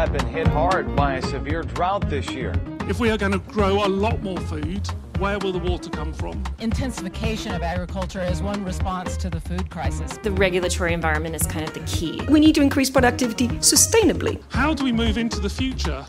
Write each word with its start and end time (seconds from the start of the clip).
have 0.00 0.14
been 0.14 0.28
hit 0.28 0.48
hard 0.48 0.96
by 0.96 1.16
a 1.16 1.22
severe 1.22 1.60
drought 1.60 2.08
this 2.08 2.30
year. 2.30 2.54
If 2.88 3.00
we 3.00 3.10
are 3.10 3.18
going 3.18 3.32
to 3.32 3.38
grow 3.38 3.84
a 3.84 3.86
lot 3.86 4.22
more 4.22 4.40
food, 4.40 4.88
where 5.18 5.38
will 5.38 5.52
the 5.52 5.58
water 5.58 5.90
come 5.90 6.14
from? 6.14 6.42
Intensification 6.58 7.54
of 7.54 7.60
agriculture 7.60 8.22
is 8.22 8.40
one 8.40 8.64
response 8.64 9.18
to 9.18 9.28
the 9.28 9.38
food 9.38 9.68
crisis. 9.68 10.16
The 10.22 10.30
regulatory 10.30 10.94
environment 10.94 11.34
is 11.34 11.46
kind 11.46 11.68
of 11.68 11.74
the 11.74 11.80
key. 11.80 12.18
We 12.30 12.40
need 12.40 12.54
to 12.54 12.62
increase 12.62 12.88
productivity 12.88 13.48
sustainably. 13.58 14.42
How 14.48 14.72
do 14.72 14.84
we 14.84 14.92
move 14.92 15.18
into 15.18 15.38
the 15.38 15.50
future? 15.50 16.06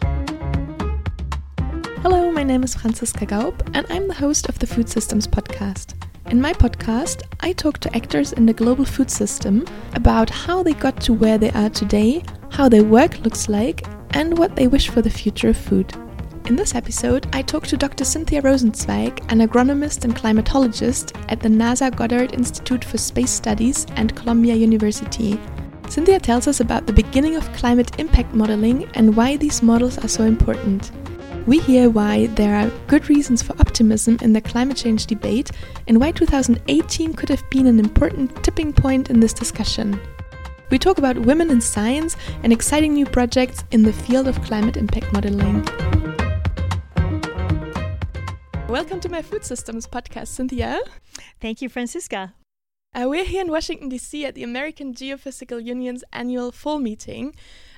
Hello, 2.02 2.32
my 2.32 2.44
name 2.44 2.64
is 2.64 2.73
Franziska 2.73 3.26
Gaupp, 3.26 3.60
and 3.73 3.86
I'm 3.89 4.08
the 4.08 4.14
host 4.14 4.48
of 4.48 4.58
the 4.60 4.68
Food 4.68 4.88
Systems 4.88 5.28
Podcast. 5.28 5.96
In 6.28 6.39
my 6.39 6.54
podcast, 6.54 7.23
I 7.42 7.52
talk 7.52 7.80
to 7.80 7.94
actors 7.94 8.32
in 8.32 8.46
the 8.46 8.54
global 8.54 8.86
food 8.86 9.12
system 9.12 9.66
about 9.96 10.30
how 10.30 10.64
they 10.64 10.76
got 10.76 11.02
to 11.02 11.14
where 11.14 11.38
they 11.38 11.52
are 11.52 11.69
today, 11.69 12.23
how 12.51 12.69
their 12.69 12.83
work 12.83 13.19
looks 13.21 13.50
like, 13.50 13.86
and 14.11 14.37
what 14.37 14.55
they 14.55 14.68
wish 14.68 14.89
for 14.89 15.01
the 15.01 15.09
future 15.09 15.50
of 15.50 15.57
food. 15.57 15.93
In 16.47 16.55
this 16.57 16.75
episode, 16.75 17.28
I 17.33 17.42
talk 17.42 17.65
to 17.68 17.78
Dr. 17.78 18.04
Cynthia 18.04 18.42
Rosenzweig, 18.42 19.19
an 19.32 19.39
agronomist 19.39 20.04
and 20.04 20.14
climatologist 20.14 21.15
at 21.29 21.39
the 21.39 21.47
NASA 21.47 21.95
Goddard 21.95 22.33
Institute 22.33 22.83
for 22.83 22.97
Space 22.97 23.32
Studies 23.32 23.86
and 23.95 24.15
Columbia 24.15 24.56
University. 24.56 25.39
Cynthia 25.87 26.19
tells 26.19 26.47
us 26.47 26.59
about 26.59 26.87
the 26.87 26.93
beginning 26.93 27.37
of 27.37 27.54
climate 27.54 27.97
impact 28.00 28.33
modeling 28.33 28.89
and 28.95 29.15
why 29.15 29.37
these 29.37 29.64
models 29.64 29.97
are 30.00 30.09
so 30.09 30.25
important. 30.25 30.92
We 31.47 31.59
hear 31.59 31.89
why 31.89 32.28
there 32.28 32.56
are 32.56 32.70
good 32.88 33.09
reasons 33.09 33.42
for 33.42 33.53
optimism 33.59 34.17
in 34.22 34.33
the 34.33 34.42
climate 34.42 34.78
change 34.78 35.06
debate 35.06 35.52
and 35.88 36.00
why 36.00 36.11
2018 36.11 37.14
could 37.14 37.30
have 37.30 37.50
been 37.50 37.67
an 37.67 37.80
important 37.80 38.44
tipping 38.44 38.73
point 38.73 39.09
in 39.09 39.20
this 39.20 39.33
discussion. 39.33 40.00
We 40.72 40.80
talk 40.80 40.98
about 40.98 41.20
women 41.20 41.52
in 41.52 41.59
science 41.59 42.16
and 42.44 42.53
exciting 42.53 42.94
new 42.94 43.06
projects 43.06 43.66
in 43.72 43.84
the 43.84 43.92
field 43.92 44.30
of 44.30 44.42
climate 44.42 44.78
impact 44.78 45.12
modeling. 45.12 45.66
Welcome 48.70 49.02
to 49.02 49.10
my 49.10 49.22
Food 49.22 49.44
Systems 49.44 49.86
podcast, 49.86 50.28
Cynthia. 50.28 50.80
Thank 51.42 51.62
you, 51.62 51.68
Franziska. 51.68 52.36
Uh, 52.95 53.10
we're 53.10 53.26
here 53.26 53.42
in 53.42 53.52
Washington, 53.52 53.90
D.C. 53.90 54.26
at 54.26 54.34
the 54.34 54.44
American 54.44 54.94
Geophysical 54.94 55.62
Union's 55.62 56.06
annual 56.14 56.54
fall 56.54 56.80
meeting. 56.80 57.36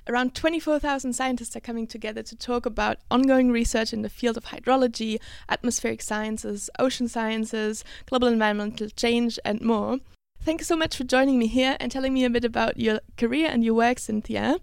Around 0.08 0.36
24,000 0.36 1.14
scientists 1.14 1.56
are 1.56 1.62
coming 1.62 1.88
together 1.88 2.22
to 2.22 2.36
talk 2.36 2.68
about 2.68 2.98
ongoing 3.10 3.52
research 3.52 3.92
in 3.92 4.04
the 4.04 4.10
field 4.10 4.38
of 4.38 4.46
hydrology, 4.46 5.20
atmospheric 5.50 6.04
sciences, 6.04 6.70
ocean 6.78 7.08
sciences, 7.08 7.84
global 8.06 8.28
environmental 8.28 8.88
change, 8.90 9.40
and 9.44 9.62
more. 9.62 9.98
Thank 10.44 10.60
you 10.60 10.66
so 10.66 10.76
much 10.76 10.98
for 10.98 11.06
joining 11.06 11.40
me 11.40 11.48
here 11.48 11.78
and 11.80 11.90
telling 11.90 12.14
me 12.14 12.26
a 12.26 12.30
bit 12.30 12.44
about 12.44 12.78
your 12.78 13.00
career 13.16 13.48
and 13.50 13.64
your 13.64 13.76
work, 13.76 13.98
Cynthia. 13.98 14.60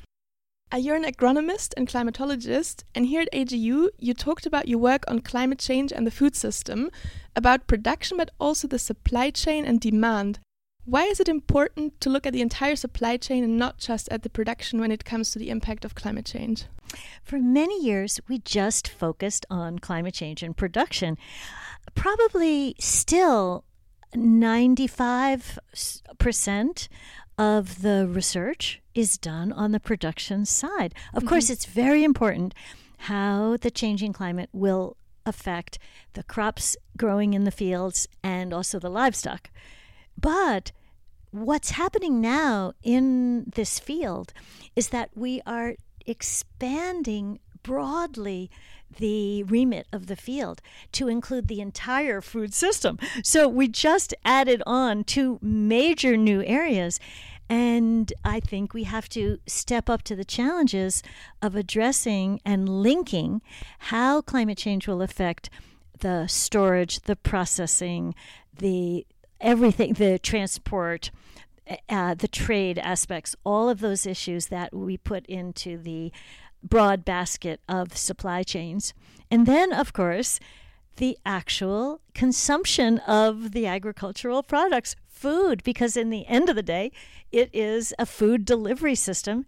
Uh, 0.71 0.77
you're 0.77 0.95
an 0.95 1.05
agronomist 1.05 1.73
and 1.75 1.89
climatologist, 1.89 2.85
and 2.95 3.07
here 3.07 3.23
at 3.23 3.33
AGU, 3.33 3.89
you 3.99 4.13
talked 4.13 4.45
about 4.45 4.69
your 4.69 4.79
work 4.79 5.05
on 5.09 5.21
climate 5.21 5.59
change 5.59 5.91
and 5.91 6.07
the 6.07 6.11
food 6.11 6.37
system, 6.37 6.91
about 7.35 7.67
production, 7.67 8.19
but 8.19 8.31
also 8.39 8.69
the 8.69 8.79
supply 8.79 9.31
chain 9.31 9.65
and 9.65 9.81
demand. 9.81 10.39
Why 10.85 11.05
is 11.05 11.19
it 11.19 11.31
important 11.31 11.99
to 12.03 12.11
look 12.11 12.27
at 12.27 12.35
the 12.35 12.43
entire 12.43 12.77
supply 12.77 13.17
chain 13.17 13.43
and 13.43 13.57
not 13.57 13.79
just 13.79 14.07
at 14.11 14.23
the 14.23 14.29
production 14.29 14.81
when 14.81 14.93
it 14.93 15.07
comes 15.07 15.31
to 15.31 15.39
the 15.39 15.49
impact 15.49 15.87
of 15.87 15.95
climate 15.95 16.27
change? 16.27 16.67
For 17.23 17.39
many 17.39 17.83
years, 17.83 18.21
we 18.29 18.41
just 18.41 18.87
focused 18.87 19.47
on 19.49 19.79
climate 19.79 20.13
change 20.13 20.43
and 20.43 20.55
production. 20.55 21.17
Probably 21.95 22.75
still 22.79 23.65
95% 24.15 26.89
of 27.39 27.83
the 27.83 28.09
research 28.09 28.81
is 28.95 29.17
done 29.17 29.53
on 29.53 29.73
the 29.73 29.81
production 29.81 30.45
side. 30.45 30.95
Of 31.15 31.23
mm-hmm. 31.23 31.29
course, 31.29 31.51
it's 31.51 31.65
very 31.65 32.05
important 32.05 32.55
how 32.99 33.57
the 33.57 33.71
changing 33.71 34.13
climate 34.13 34.51
will 34.53 34.97
affect 35.25 35.79
the 36.13 36.23
crops 36.23 36.77
growing 36.97 37.35
in 37.35 37.45
the 37.45 37.51
fields 37.51 38.07
and 38.23 38.53
also 38.53 38.79
the 38.79 38.91
livestock. 38.91 39.51
But 40.21 40.73
what's 41.31 41.71
happening 41.71 42.21
now 42.21 42.73
in 42.83 43.45
this 43.55 43.79
field 43.79 44.33
is 44.77 44.89
that 44.89 45.11
we 45.15 45.41
are 45.47 45.77
expanding 46.07 47.39
broadly 47.63 48.51
the 48.99 49.43
remit 49.45 49.87
of 49.93 50.07
the 50.07 50.17
field 50.17 50.61
to 50.93 51.09
include 51.09 51.49
the 51.49 51.61
entire 51.61 52.21
food 52.21 52.53
system. 52.53 52.99
So 53.23 53.49
we 53.49 53.69
just 53.69 54.15
added 54.25 54.63
on 54.67 55.05
two 55.05 55.39
major 55.41 56.17
new 56.17 56.43
areas. 56.43 56.99
And 57.49 58.13
I 58.25 58.41
think 58.41 58.75
we 58.75 58.85
have 58.85 59.09
to 59.11 59.39
step 59.47 59.91
up 59.91 60.03
to 60.03 60.17
the 60.17 60.25
challenges 60.25 61.03
of 61.43 61.57
addressing 61.57 62.41
and 62.45 62.69
linking 62.69 63.43
how 63.79 64.21
climate 64.23 64.59
change 64.59 64.87
will 64.87 65.03
affect 65.03 65.51
the 65.99 66.27
storage, 66.29 67.01
the 67.01 67.17
processing, 67.17 68.15
the 68.57 69.07
everything 69.41 69.95
the 69.95 70.19
transport, 70.19 71.11
uh, 71.89 72.15
the 72.15 72.29
trade 72.29 72.79
aspects, 72.79 73.35
all 73.45 73.69
of 73.69 73.81
those 73.81 74.07
issues 74.07 74.47
that 74.47 74.75
we 74.75 74.97
put 74.97 75.27
into 75.27 75.79
the 75.79 76.13
broad 76.63 77.05
basket 77.05 77.61
of 77.69 77.97
supply 77.97 78.43
chains. 78.43 78.95
And 79.31 79.47
then, 79.47 79.73
of 79.73 79.93
course, 79.93 80.41
the 80.97 81.17
actual 81.25 82.01
consumption 82.15 82.99
of 82.99 83.53
the 83.53 83.67
agricultural 83.67 84.43
products, 84.43 84.97
food, 85.07 85.63
because 85.65 85.97
in 85.97 86.11
the 86.11 86.27
end 86.27 86.49
of 86.49 86.57
the 86.57 86.63
day, 86.63 86.93
it 87.33 87.49
is 87.53 87.95
a 87.99 88.07
food 88.07 88.45
delivery 88.45 88.95
system. 88.95 89.47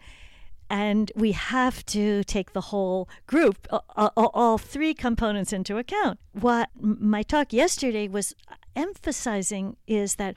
And 0.70 1.12
we 1.14 1.32
have 1.32 1.84
to 1.86 2.24
take 2.24 2.54
the 2.54 2.62
whole 2.62 3.06
group, 3.26 3.66
all, 3.70 4.56
three 4.56 4.94
components 4.94 5.52
into 5.52 5.76
account. 5.76 6.18
What 6.32 6.70
my 6.80 7.22
talk 7.22 7.52
yesterday 7.52 8.08
was 8.08 8.34
emphasizing 8.74 9.76
is 9.86 10.14
that 10.14 10.34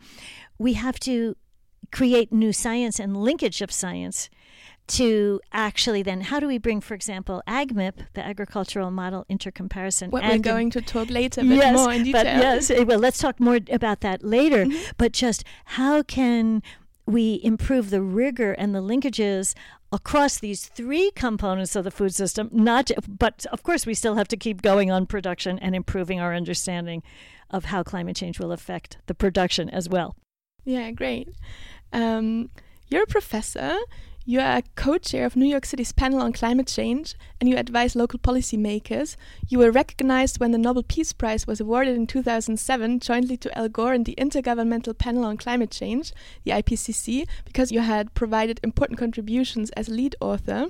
we 0.58 0.74
have 0.74 1.00
to 1.02 1.38
create 1.91 2.34
new 2.34 2.52
science 2.52 3.00
and 3.00 3.16
linkage 3.16 3.62
of 3.62 3.72
science 3.72 4.30
to 4.88 5.40
actually 5.51 6.01
then 6.03 6.22
how 6.22 6.40
do 6.40 6.47
we 6.47 6.57
bring 6.57 6.79
for 6.79 6.94
example 6.94 7.41
AgMIP 7.47 7.94
the 8.13 8.25
agricultural 8.25 8.91
model 8.91 9.25
intercomparison 9.29 10.09
what 10.09 10.23
we're 10.23 10.38
going 10.38 10.69
to 10.69 10.81
talk 10.81 11.09
later 11.09 11.41
but 11.41 11.56
yes, 11.56 11.75
more 11.75 11.91
in 11.91 12.03
detail 12.03 12.23
but 12.23 12.25
yes 12.25 12.69
eh, 12.69 12.84
well 12.84 13.00
let's 13.00 13.18
talk 13.18 13.40
more 13.40 13.59
about 13.72 14.01
that 14.01 14.23
later 14.23 14.66
mm-hmm. 14.66 14.91
but 14.97 15.12
just 15.12 15.44
how 15.66 16.03
can 16.03 16.62
we 17.07 17.40
improve 17.44 17.90
the 17.90 18.01
rigor 18.01 18.53
and 18.53 18.73
the 18.73 18.81
linkages 18.81 19.53
across 19.91 20.40
these 20.40 20.66
three 20.66 21.12
components 21.12 21.75
of 21.75 21.84
the 21.84 21.91
food 21.91 22.13
system 22.13 22.50
not 22.52 22.91
but 23.07 23.46
of 23.52 23.63
course 23.63 23.85
we 23.85 23.94
still 23.94 24.16
have 24.16 24.28
to 24.28 24.38
keep 24.38 24.62
going 24.62 24.91
on 24.91 25.06
production 25.06 25.57
and 25.59 25.75
improving 25.75 26.19
our 26.19 26.34
understanding 26.34 27.02
of 27.50 27.66
how 27.66 27.84
climate 27.84 28.16
change 28.16 28.40
will 28.40 28.52
affect 28.52 28.97
the 29.06 29.13
production 29.13 29.69
as 29.69 29.88
well. 29.88 30.16
Yeah, 30.63 30.91
great. 30.91 31.29
Um, 31.94 32.50
you're 32.88 33.03
a 33.03 33.07
professor. 33.07 33.78
You 34.28 34.40
are 34.40 34.58
a 34.58 34.63
co 34.75 34.97
chair 34.97 35.28
of 35.28 35.36
New 35.36 35.46
York 35.46 35.68
City's 35.68 35.91
panel 35.91 36.19
on 36.19 36.34
climate 36.34 36.66
change 36.66 37.13
and 37.40 37.47
you 37.47 37.58
advise 37.58 37.96
local 37.96 38.18
policymakers. 38.18 39.18
You 39.47 39.59
were 39.59 39.69
recognized 39.69 40.40
when 40.40 40.50
the 40.50 40.58
Nobel 40.58 40.81
Peace 40.81 41.13
Prize 41.13 41.46
was 41.46 41.59
awarded 41.59 41.96
in 41.96 42.08
2007 42.08 43.02
jointly 43.02 43.38
to 43.38 43.56
Al 43.56 43.69
Gore 43.69 43.94
and 43.94 44.03
the 44.03 44.16
Intergovernmental 44.18 44.97
Panel 44.97 45.25
on 45.25 45.38
Climate 45.38 45.69
Change, 45.69 46.12
the 46.44 46.50
IPCC, 46.50 47.28
because 47.46 47.72
you 47.72 47.81
had 47.81 48.16
provided 48.16 48.59
important 48.64 48.97
contributions 48.97 49.69
as 49.72 49.90
lead 49.90 50.16
author. 50.19 50.69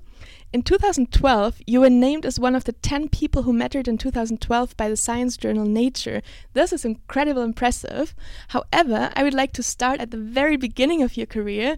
In 0.51 0.61
2012, 0.61 1.61
you 1.65 1.79
were 1.79 1.89
named 1.89 2.25
as 2.25 2.37
one 2.37 2.55
of 2.55 2.65
the 2.65 2.73
10 2.73 3.07
people 3.07 3.43
who 3.43 3.53
mattered 3.53 3.87
in 3.87 3.97
2012 3.97 4.75
by 4.75 4.89
the 4.89 4.97
science 4.97 5.37
journal 5.37 5.65
Nature. 5.65 6.21
This 6.51 6.73
is 6.73 6.83
incredible 6.83 7.41
impressive. 7.41 8.15
However, 8.49 9.11
I 9.15 9.23
would 9.23 9.33
like 9.33 9.53
to 9.53 9.63
start 9.63 10.01
at 10.01 10.11
the 10.11 10.17
very 10.17 10.57
beginning 10.57 11.01
of 11.01 11.15
your 11.15 11.25
career 11.25 11.77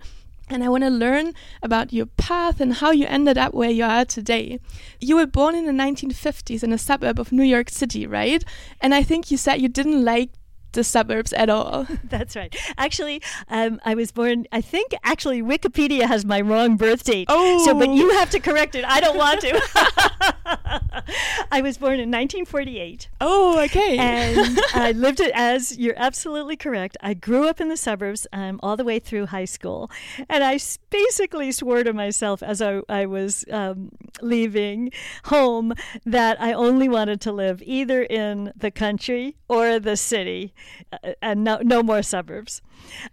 and 0.50 0.64
I 0.64 0.70
want 0.70 0.84
to 0.84 0.90
learn 0.90 1.34
about 1.62 1.92
your 1.92 2.06
path 2.06 2.62
and 2.62 2.76
how 2.76 2.92
you 2.92 3.06
ended 3.08 3.38
up 3.38 3.54
where 3.54 3.70
you 3.70 3.84
are 3.84 4.06
today. 4.06 4.60
You 5.00 5.18
were 5.18 5.26
born 5.26 5.56
in 5.56 5.66
the 5.66 5.72
1950s 5.72 6.64
in 6.64 6.72
a 6.72 6.78
suburb 6.78 7.20
of 7.20 7.32
New 7.32 7.44
York 7.44 7.70
City, 7.70 8.08
right? 8.08 8.44
And 8.80 8.96
I 8.96 9.04
think 9.04 9.30
you 9.30 9.38
said 9.38 9.62
you 9.62 9.70
didn't 9.70 10.06
like 10.06 10.30
the 10.78 10.84
suburbs 10.84 11.34
at 11.34 11.50
all. 11.50 11.88
That's 12.04 12.36
right. 12.36 12.56
Actually, 12.78 13.22
um, 13.50 13.82
I 13.84 13.96
was 13.96 14.12
born. 14.12 14.46
I 14.52 14.62
think 14.62 14.94
actually 15.04 15.42
Wikipedia 15.42 16.04
has 16.04 16.24
my 16.24 16.40
wrong 16.40 16.78
birth 16.78 17.04
date. 17.04 17.26
Oh, 17.30 17.66
so 17.66 17.74
but 17.74 17.90
you 17.90 18.12
have 18.12 18.30
to 18.30 18.40
correct 18.40 18.76
it. 18.76 18.86
I 18.86 19.02
don't 19.02 19.18
want 19.18 19.42
to. 19.42 19.60
I 21.52 21.62
was 21.62 21.78
born 21.78 21.94
in 21.94 22.12
1948. 22.12 23.10
Oh, 23.22 23.60
okay. 23.64 23.98
And 23.98 24.60
I 24.74 24.92
lived 24.96 25.20
it 25.20 25.32
as 25.34 25.78
you're 25.78 25.98
absolutely 25.98 26.56
correct. 26.56 26.96
I 27.02 27.16
grew 27.16 27.48
up 27.48 27.60
in 27.60 27.70
the 27.70 27.78
suburbs 27.78 28.28
um, 28.32 28.60
all 28.62 28.78
the 28.78 28.84
way 28.84 29.00
through 29.00 29.28
high 29.28 29.46
school, 29.46 29.90
and 30.30 30.44
I 30.44 30.60
basically 30.92 31.52
swore 31.52 31.84
to 31.84 31.94
myself 31.94 32.44
as 32.44 32.62
I, 32.62 32.82
I 32.88 33.08
was 33.08 33.46
um, 33.52 33.92
leaving 34.22 34.92
home 35.26 35.74
that 36.06 36.40
I 36.40 36.54
only 36.54 36.88
wanted 36.88 37.20
to 37.22 37.32
live 37.32 37.64
either 37.66 38.04
in 38.04 38.54
the 38.56 38.70
country 38.70 39.36
or 39.48 39.80
the 39.80 39.98
city. 39.98 40.54
Uh, 40.92 41.14
and 41.22 41.44
no, 41.44 41.60
no 41.62 41.84
more 41.84 42.04
suburbs. 42.04 42.62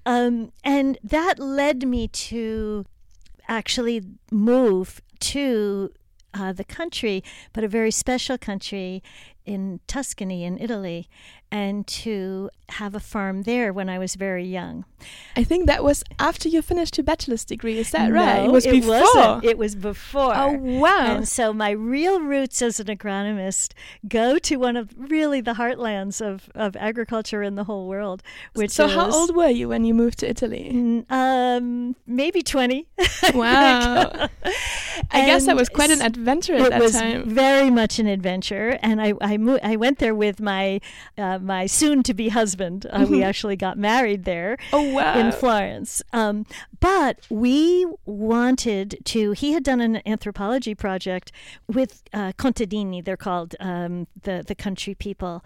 Um, 0.06 0.52
and 0.62 0.98
that 1.02 1.38
led 1.38 1.86
me 1.86 2.08
to 2.08 2.86
actually 3.48 4.02
move 4.30 5.00
to 5.20 5.90
uh, 6.34 6.52
the 6.52 6.64
country, 6.64 7.22
but 7.52 7.64
a 7.64 7.68
very 7.68 7.90
special 7.90 8.36
country 8.36 9.02
in 9.46 9.80
Tuscany 9.86 10.44
in 10.44 10.58
Italy 10.58 11.08
and 11.54 11.86
to 11.86 12.50
have 12.68 12.96
a 12.96 13.00
farm 13.00 13.42
there 13.42 13.72
when 13.72 13.88
I 13.88 13.96
was 13.96 14.16
very 14.16 14.44
young. 14.44 14.84
I 15.36 15.44
think 15.44 15.66
that 15.66 15.84
was 15.84 16.02
after 16.18 16.48
you 16.48 16.62
finished 16.62 16.96
your 16.96 17.04
bachelor's 17.04 17.44
degree. 17.44 17.78
Is 17.78 17.90
that 17.92 18.10
no, 18.10 18.16
right? 18.16 18.44
It 18.44 18.50
was 18.50 18.66
it 18.66 18.72
before. 18.72 19.00
Wasn't. 19.00 19.44
It 19.44 19.56
was 19.56 19.76
before. 19.76 20.32
Oh 20.34 20.52
wow! 20.54 21.16
And 21.16 21.28
so 21.28 21.52
my 21.52 21.70
real 21.70 22.20
roots 22.20 22.60
as 22.60 22.80
an 22.80 22.86
agronomist 22.86 23.72
go 24.08 24.38
to 24.38 24.56
one 24.56 24.76
of 24.76 24.90
really 24.96 25.40
the 25.40 25.54
heartlands 25.54 26.20
of, 26.20 26.50
of 26.56 26.74
agriculture 26.74 27.42
in 27.42 27.54
the 27.54 27.64
whole 27.64 27.86
world. 27.86 28.22
Which 28.54 28.72
so 28.72 28.88
how 28.88 29.12
old 29.12 29.36
were 29.36 29.48
you 29.50 29.68
when 29.68 29.84
you 29.84 29.94
moved 29.94 30.18
to 30.20 30.28
Italy? 30.28 31.04
Um, 31.08 31.94
maybe 32.06 32.42
twenty. 32.42 32.86
Wow! 33.34 34.28
I 35.10 35.26
guess 35.26 35.46
that 35.46 35.56
was 35.56 35.68
quite 35.68 35.90
an 35.90 36.02
adventure 36.02 36.54
at 36.54 36.70
that 36.70 36.92
time. 36.92 37.20
it 37.20 37.24
was 37.24 37.32
very 37.32 37.70
much 37.70 37.98
an 37.98 38.06
adventure, 38.06 38.78
and 38.82 39.00
I 39.00 39.14
I, 39.20 39.36
mo- 39.36 39.58
I 39.62 39.76
went 39.76 39.98
there 39.98 40.14
with 40.14 40.40
my 40.40 40.80
uh, 41.16 41.38
my 41.44 41.66
soon 41.66 42.02
to 42.04 42.14
be 42.14 42.28
husband. 42.30 42.86
Uh, 42.90 43.06
we 43.08 43.22
actually 43.22 43.56
got 43.56 43.78
married 43.78 44.24
there. 44.24 44.56
Oh 44.72 44.94
wow! 44.94 45.18
In 45.18 45.32
Florence, 45.32 46.02
um, 46.12 46.46
but 46.80 47.20
we 47.28 47.86
wanted 48.04 48.98
to. 49.04 49.32
He 49.32 49.52
had 49.52 49.62
done 49.62 49.80
an 49.80 50.00
anthropology 50.06 50.74
project 50.74 51.32
with 51.68 52.02
uh, 52.12 52.32
contadini. 52.32 53.04
They're 53.04 53.16
called 53.16 53.54
um, 53.60 54.06
the 54.22 54.44
the 54.46 54.54
country 54.54 54.94
people 54.94 55.44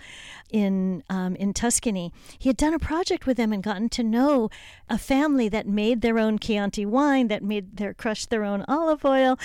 in 0.50 1.02
um, 1.10 1.36
in 1.36 1.52
Tuscany. 1.52 2.12
He 2.38 2.48
had 2.48 2.56
done 2.56 2.74
a 2.74 2.78
project 2.78 3.26
with 3.26 3.36
them 3.36 3.52
and 3.52 3.62
gotten 3.62 3.88
to 3.90 4.02
know 4.02 4.50
a 4.88 4.98
family 4.98 5.48
that 5.48 5.66
made 5.66 6.00
their 6.00 6.18
own 6.18 6.38
Chianti 6.38 6.86
wine, 6.86 7.28
that 7.28 7.42
made 7.42 7.76
their 7.76 7.94
crushed 7.94 8.30
their 8.30 8.44
own 8.44 8.64
olive 8.68 9.04
oil, 9.04 9.38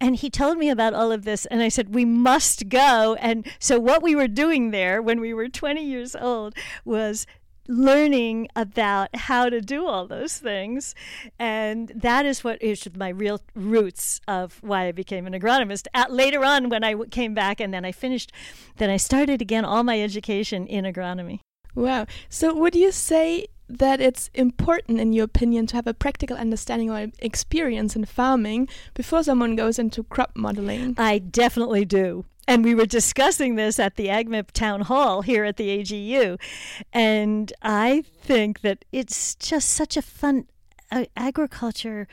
and 0.00 0.16
he 0.16 0.30
told 0.30 0.58
me 0.58 0.70
about 0.70 0.94
all 0.94 1.12
of 1.12 1.24
this. 1.24 1.46
And 1.46 1.62
I 1.62 1.68
said 1.68 1.94
we 1.94 2.04
must 2.04 2.68
go. 2.68 3.16
And 3.20 3.46
so 3.58 3.78
what 3.78 4.02
we 4.02 4.14
were 4.14 4.28
doing 4.28 4.70
there 4.70 5.00
when 5.02 5.20
we 5.20 5.32
were 5.32 5.48
20 5.48 5.82
years 5.82 5.95
old 6.14 6.54
was 6.84 7.26
learning 7.68 8.48
about 8.54 9.14
how 9.14 9.48
to 9.48 9.60
do 9.60 9.86
all 9.86 10.06
those 10.06 10.38
things. 10.38 10.94
And 11.38 11.90
that 11.94 12.26
is 12.26 12.44
what 12.44 12.62
is 12.62 12.88
my 12.96 13.08
real 13.08 13.40
roots 13.54 14.20
of 14.28 14.58
why 14.62 14.86
I 14.86 14.92
became 14.92 15.26
an 15.26 15.32
agronomist. 15.32 15.86
At, 15.94 16.12
later 16.12 16.44
on, 16.44 16.68
when 16.68 16.84
I 16.84 16.92
w- 16.92 17.10
came 17.10 17.34
back 17.34 17.60
and 17.60 17.72
then 17.72 17.84
I 17.84 17.92
finished, 17.92 18.32
then 18.76 18.90
I 18.90 18.96
started 18.96 19.42
again 19.42 19.64
all 19.64 19.82
my 19.82 20.00
education 20.00 20.66
in 20.66 20.84
agronomy. 20.84 21.40
Wow. 21.74 22.06
So 22.28 22.54
would 22.54 22.74
you 22.74 22.92
say 22.92 23.46
that 23.68 24.00
it's 24.00 24.30
important, 24.32 25.00
in 25.00 25.12
your 25.12 25.24
opinion, 25.24 25.66
to 25.66 25.76
have 25.76 25.86
a 25.86 25.94
practical 25.94 26.36
understanding 26.36 26.90
or 26.90 27.08
experience 27.18 27.96
in 27.96 28.04
farming 28.04 28.68
before 28.94 29.24
someone 29.24 29.56
goes 29.56 29.78
into 29.78 30.04
crop 30.04 30.32
modeling? 30.34 30.94
I 30.96 31.18
definitely 31.18 31.84
do. 31.84 32.24
And 32.48 32.64
we 32.64 32.74
were 32.74 32.86
discussing 32.86 33.56
this 33.56 33.78
at 33.78 33.96
the 33.96 34.06
AgMIP 34.06 34.52
town 34.52 34.82
hall 34.82 35.22
here 35.22 35.44
at 35.44 35.56
the 35.56 35.78
AGU. 35.78 36.38
And 36.92 37.52
I 37.62 38.04
think 38.22 38.60
that 38.60 38.84
it's 38.92 39.34
just 39.34 39.68
such 39.68 39.96
a 39.96 40.02
fun 40.02 40.46
uh, 40.90 41.06
agriculture 41.16 42.06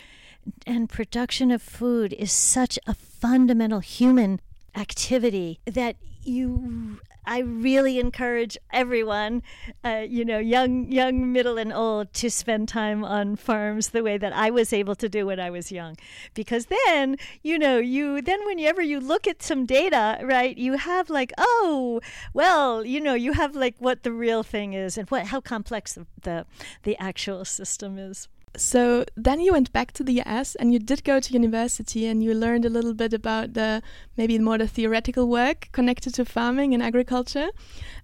and 0.66 0.90
production 0.90 1.52
of 1.52 1.62
food 1.62 2.14
is 2.14 2.32
such 2.32 2.80
a 2.88 2.94
fundamental 2.94 3.80
human 3.80 4.42
activity 4.76 5.60
that 5.66 5.96
you 6.24 7.00
I 7.26 7.40
really 7.40 8.00
encourage 8.00 8.58
everyone, 8.72 9.44
uh, 9.84 10.06
you 10.08 10.26
know, 10.26 10.40
young, 10.40 10.92
young, 10.92 11.32
middle, 11.32 11.58
and 11.58 11.72
old, 11.72 12.14
to 12.16 12.30
spend 12.30 12.68
time 12.68 13.04
on 13.04 13.36
farms 13.36 13.90
the 13.90 14.04
way 14.04 14.18
that 14.18 14.34
I 14.34 14.50
was 14.50 14.74
able 14.74 14.96
to 14.96 15.10
do 15.10 15.26
when 15.26 15.40
I 15.40 15.50
was 15.50 15.72
young, 15.72 15.98
because 16.34 16.68
then, 16.88 17.18
you 17.42 17.58
know, 17.58 17.78
you 17.78 18.22
then 18.22 18.46
whenever 18.46 18.82
you 18.82 19.00
look 19.00 19.28
at 19.28 19.42
some 19.42 19.66
data, 19.66 20.20
right, 20.24 20.58
you 20.58 20.74
have 20.74 21.10
like, 21.10 21.32
oh, 21.38 22.02
well, 22.34 22.86
you 22.86 23.00
know, 23.00 23.14
you 23.14 23.34
have 23.34 23.56
like 23.56 23.76
what 23.80 24.04
the 24.04 24.12
real 24.12 24.44
thing 24.44 24.74
is 24.74 24.98
and 24.98 25.10
what 25.10 25.28
how 25.28 25.42
complex 25.42 25.94
the 25.94 26.06
the, 26.22 26.46
the 26.84 26.98
actual 26.98 27.46
system 27.46 27.98
is. 27.98 28.28
So 28.56 29.06
then 29.16 29.40
you 29.40 29.52
went 29.52 29.74
back 29.74 29.94
to 29.94 30.04
the 30.04 30.22
US 30.22 30.56
and 30.56 30.72
you 30.72 30.80
did 30.80 31.04
go 31.04 31.20
to 31.20 31.34
university 31.34 32.06
and 32.06 32.24
you 32.24 32.34
learned 32.34 32.66
a 32.66 32.70
little 32.70 32.94
bit 32.94 33.14
about 33.14 33.54
the 33.54 33.82
maybe 34.16 34.38
more 34.38 34.58
the 34.58 34.68
theoretical 34.68 35.28
work 35.28 35.70
connected 35.72 36.14
to 36.16 36.26
farming 36.26 36.74
and 36.74 36.84
agriculture. 36.84 37.50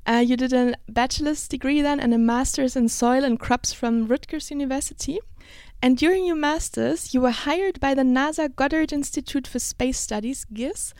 Uh, 0.08 0.24
you 0.26 0.36
did 0.36 0.54
a 0.54 0.76
bachelor's 0.88 1.48
degree 1.48 1.82
then 1.82 2.00
and 2.00 2.14
a 2.14 2.18
master's 2.18 2.76
in 2.76 2.90
soil 2.90 3.24
and 3.24 3.40
crops 3.40 3.74
from 3.74 4.08
Rutgers 4.08 4.50
University. 4.50 5.20
And 5.82 5.98
during 5.98 6.26
your 6.26 6.36
master's, 6.36 7.14
you 7.14 7.22
were 7.22 7.32
hired 7.32 7.80
by 7.80 7.94
the 7.94 8.02
NASA 8.02 8.54
Goddard 8.54 8.92
Institute 8.92 9.48
for 9.48 9.60
Space 9.60 9.98
Studies, 9.98 10.46
GISS, 10.52 10.94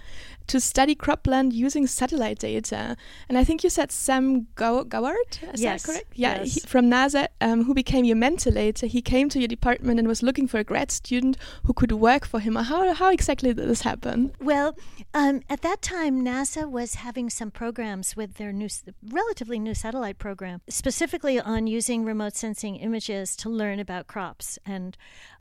to 0.50 0.60
study 0.60 0.96
cropland 0.96 1.54
using 1.54 1.88
satellite 1.88 2.40
data. 2.40 2.98
And 3.28 3.38
I 3.38 3.44
think 3.44 3.64
you 3.64 3.70
said 3.70 3.92
Sam 3.92 4.48
Gow- 4.56 4.84
Goward, 4.84 5.40
is 5.54 5.62
yes, 5.62 5.84
that 5.84 5.92
correct? 5.92 6.12
Yeah, 6.16 6.40
yes. 6.40 6.56
he, 6.56 6.60
from 6.62 6.90
NASA, 6.90 7.28
um, 7.40 7.64
who 7.66 7.74
became 7.74 8.04
your 8.04 8.16
mentor 8.16 8.52
later. 8.52 8.88
He 8.88 9.02
came 9.02 9.30
to 9.30 9.40
your 9.40 9.48
department 9.48 10.00
and 10.00 10.08
was 10.08 10.24
looking 10.24 10.48
for 10.48 10.58
a 10.58 10.64
grad 10.64 10.92
student 10.92 11.38
who 11.64 11.74
could 11.74 11.92
work 11.92 12.26
for 12.26 12.40
him. 12.40 12.56
How, 12.56 12.94
how 12.94 13.12
exactly 13.12 13.54
did 13.54 13.68
this 13.70 13.82
happen? 13.82 14.32
Well, 14.42 14.76
um, 15.14 15.42
at 15.50 15.62
that 15.62 15.82
time, 15.82 16.24
NASA 16.24 16.70
was 16.70 16.96
having 16.96 17.30
some 17.30 17.52
programs 17.52 18.16
with 18.16 18.36
their 18.36 18.52
new, 18.52 18.70
relatively 19.08 19.60
new 19.60 19.76
satellite 19.76 20.18
program, 20.18 20.62
specifically 20.68 21.40
on 21.40 21.68
using 21.68 22.06
remote 22.06 22.36
sensing 22.36 22.76
images 22.78 23.36
to 23.38 23.50
learn 23.50 23.80
about 23.80 24.08
crops 24.08 24.58
and 24.66 24.98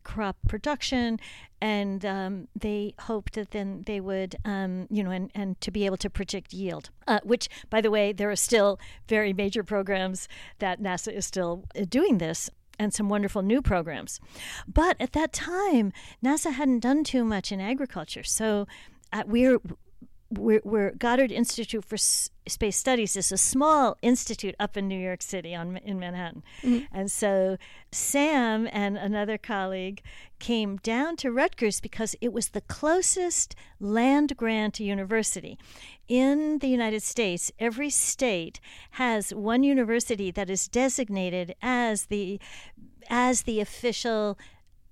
crop 0.08 0.37
production. 0.49 1.20
And 1.60 2.05
um, 2.05 2.49
they 2.58 2.94
hoped 3.00 3.34
that 3.34 3.50
then 3.50 3.82
they 3.87 4.00
would, 4.00 4.37
um, 4.44 4.87
you 4.90 5.02
know, 5.05 5.10
and, 5.10 5.31
and 5.34 5.60
to 5.60 5.70
be 5.70 5.84
able 5.87 5.99
to 5.99 6.08
predict 6.08 6.52
yield, 6.52 6.90
uh, 7.06 7.20
which, 7.25 7.49
by 7.69 7.81
the 7.81 7.90
way, 7.90 8.12
there 8.12 8.31
are 8.31 8.37
still 8.37 8.81
very 9.06 9.32
major 9.32 9.62
programs 9.62 10.28
that 10.60 10.81
NASA 10.81 11.12
is 11.12 11.26
still 11.26 11.64
uh, 11.76 11.84
doing 11.88 12.19
this 12.19 12.49
and 12.78 12.94
some 12.94 13.08
wonderful 13.08 13.43
new 13.43 13.60
programs. 13.60 14.20
But 14.66 14.96
at 14.99 15.12
that 15.12 15.32
time, 15.32 15.93
NASA 16.25 16.52
hadn't 16.52 16.81
done 16.81 17.04
too 17.04 17.25
much 17.25 17.52
in 17.52 17.61
agriculture. 17.61 18.22
So 18.22 18.66
uh, 19.12 19.25
we're 19.26 19.58
we're, 20.30 20.60
we're, 20.64 20.90
Goddard 20.92 21.32
Institute 21.32 21.84
for 21.84 21.94
S- 21.94 22.28
Space 22.46 22.76
Studies 22.76 23.16
is 23.16 23.32
a 23.32 23.38
small 23.38 23.96
institute 24.02 24.54
up 24.60 24.76
in 24.76 24.86
New 24.86 24.98
York 24.98 25.22
City 25.22 25.54
on 25.54 25.78
in 25.78 25.98
Manhattan, 25.98 26.42
mm-hmm. 26.62 26.84
and 26.92 27.10
so 27.10 27.56
Sam 27.92 28.69
and 28.70 28.98
another 28.98 29.38
colleague 29.38 30.02
came 30.38 30.76
down 30.76 31.16
to 31.16 31.32
Rutgers 31.32 31.80
because 31.80 32.14
it 32.20 32.32
was 32.32 32.50
the 32.50 32.61
closest 32.61 33.54
land 33.80 34.37
grant 34.37 34.78
university 34.80 35.58
in 36.08 36.58
the 36.58 36.68
United 36.68 37.02
States. 37.02 37.50
Every 37.58 37.90
state 37.90 38.61
has 38.92 39.35
one 39.35 39.62
university 39.62 40.30
that 40.30 40.50
is 40.50 40.68
designated 40.68 41.54
as 41.62 42.06
the 42.06 42.38
as 43.08 43.42
the 43.42 43.61
official 43.61 44.38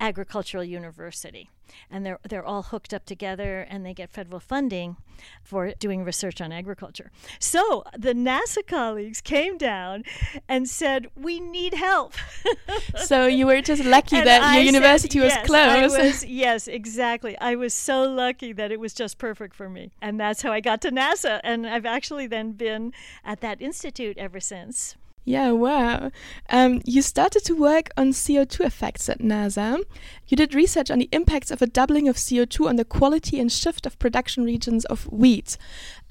agricultural 0.01 0.65
university 0.65 1.51
and 1.91 2.05
they're 2.05 2.19
they're 2.29 2.45
all 2.45 2.63
hooked 2.63 2.93
up 2.93 3.05
together 3.05 3.67
and 3.69 3.85
they 3.85 3.95
get 3.95 4.11
federal 4.11 4.41
funding 4.41 4.97
for 5.43 5.73
doing 5.79 6.05
research 6.05 6.41
on 6.41 6.53
agriculture. 6.53 7.11
So 7.39 7.85
the 7.97 8.13
NASA 8.13 8.67
colleagues 8.67 9.21
came 9.21 9.57
down 9.59 10.05
and 10.49 10.69
said, 10.69 11.09
"We 11.17 11.41
need 11.41 11.75
help." 11.75 12.15
so 12.97 13.27
you 13.27 13.47
were 13.47 13.61
just 13.61 13.85
lucky 13.85 14.21
that 14.21 14.43
I 14.43 14.57
your 14.57 14.65
university 14.65 15.19
said, 15.19 15.25
was 15.25 15.35
yes, 15.35 15.47
close. 15.47 15.99
Was, 15.99 16.25
yes, 16.47 16.69
exactly. 16.69 17.39
I 17.39 17.55
was 17.55 17.75
so 17.75 18.03
lucky 18.03 18.53
that 18.53 18.71
it 18.71 18.81
was 18.81 18.93
just 18.93 19.19
perfect 19.19 19.55
for 19.55 19.69
me, 19.69 19.93
and 20.01 20.19
that's 20.21 20.43
how 20.43 20.53
I 20.53 20.61
got 20.61 20.81
to 20.83 20.91
NASA. 20.91 21.41
And 21.45 21.67
I've 21.67 21.87
actually 21.87 22.27
then 22.27 22.53
been 22.53 22.93
at 23.25 23.41
that 23.41 23.61
institute 23.61 24.19
ever 24.19 24.41
since. 24.41 24.97
Yeah, 25.29 25.51
wow. 25.51 26.13
Um, 26.51 26.83
you 26.85 27.03
started 27.03 27.45
to 27.47 27.55
work 27.55 27.91
on 27.97 28.13
CO2 28.13 28.61
effects 28.65 29.09
at 29.09 29.19
NASA. 29.19 29.83
You 30.29 30.37
did 30.37 30.55
research 30.55 30.89
on 30.89 31.01
the 31.01 31.09
impacts 31.11 31.51
of 31.51 31.61
a 31.61 31.67
doubling 31.67 32.07
of 32.07 32.15
CO2 32.15 32.69
on 32.69 32.77
the 32.77 32.85
quality 32.85 33.41
and 33.41 33.51
shift 33.51 33.87
of 33.87 33.99
production 33.99 34.45
regions 34.45 34.85
of 34.85 35.03
wheat. 35.13 35.59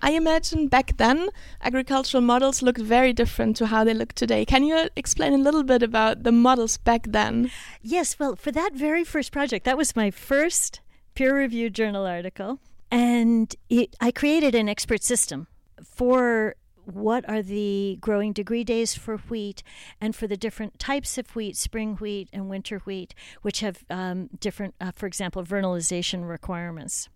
I 0.01 0.11
imagine 0.11 0.67
back 0.67 0.97
then 0.97 1.29
agricultural 1.61 2.19
models 2.19 2.61
looked 2.61 2.81
very 2.81 3.13
different 3.13 3.55
to 3.55 3.67
how 3.67 3.85
they 3.85 3.93
look 3.93 4.11
today. 4.11 4.43
Can 4.43 4.65
you 4.65 4.89
explain 4.97 5.31
a 5.31 5.37
little 5.37 5.63
bit 5.63 5.81
about 5.81 6.23
the 6.23 6.33
models 6.33 6.75
back 6.75 7.07
then? 7.07 7.51
Yes, 7.81 8.19
well, 8.19 8.35
for 8.35 8.51
that 8.51 8.73
very 8.73 9.05
first 9.05 9.31
project, 9.31 9.63
that 9.63 9.77
was 9.77 9.95
my 9.95 10.11
first 10.11 10.81
peer 11.15 11.37
reviewed 11.37 11.73
journal 11.73 12.05
article. 12.05 12.59
And 12.91 13.55
it, 13.69 13.95
I 14.01 14.11
created 14.11 14.55
an 14.55 14.67
expert 14.67 15.03
system 15.03 15.47
for 15.85 16.57
what 16.85 17.27
are 17.29 17.41
the 17.41 17.97
growing 18.01 18.33
degree 18.33 18.63
days 18.63 18.95
for 18.95 19.17
wheat 19.17 19.63
and 19.99 20.15
for 20.15 20.27
the 20.27 20.37
different 20.37 20.79
types 20.79 21.17
of 21.17 21.35
wheat, 21.35 21.57
spring 21.57 21.95
wheat 21.95 22.29
and 22.31 22.49
winter 22.49 22.79
wheat, 22.79 23.13
which 23.41 23.59
have 23.59 23.83
um, 23.89 24.29
different, 24.39 24.75
uh, 24.79 24.91
for 24.91 25.05
example, 25.07 25.43
vernalization 25.43 26.27
requirements. 26.27 27.09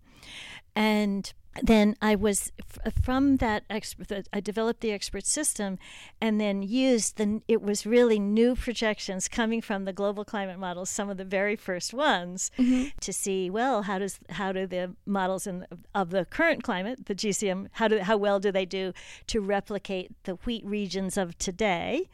And 0.80 1.30
then 1.62 1.94
I 2.00 2.14
was 2.14 2.52
f- 2.58 2.94
from 3.02 3.36
that 3.36 3.64
expert. 3.68 4.28
I 4.32 4.40
developed 4.40 4.80
the 4.80 4.92
expert 4.92 5.26
system, 5.26 5.78
and 6.18 6.40
then 6.40 6.62
used 6.62 7.18
the. 7.18 7.42
It 7.48 7.60
was 7.60 7.84
really 7.84 8.18
new 8.18 8.56
projections 8.56 9.28
coming 9.28 9.60
from 9.60 9.84
the 9.84 9.92
global 9.92 10.24
climate 10.24 10.58
models, 10.58 10.88
some 10.88 11.10
of 11.10 11.18
the 11.18 11.24
very 11.24 11.56
first 11.56 11.92
ones, 11.92 12.50
mm-hmm. 12.56 12.88
to 12.98 13.12
see 13.12 13.50
well 13.50 13.82
how 13.82 13.98
does 13.98 14.20
how 14.30 14.52
do 14.52 14.66
the 14.66 14.94
models 15.04 15.46
in 15.46 15.66
of 15.94 16.08
the 16.08 16.24
current 16.24 16.62
climate, 16.62 17.04
the 17.04 17.14
GCM, 17.14 17.68
how 17.72 17.88
do 17.88 17.98
how 17.98 18.16
well 18.16 18.40
do 18.40 18.50
they 18.50 18.64
do 18.64 18.94
to 19.26 19.40
replicate 19.42 20.12
the 20.22 20.36
wheat 20.46 20.64
regions 20.64 21.18
of 21.18 21.36
today, 21.36 22.08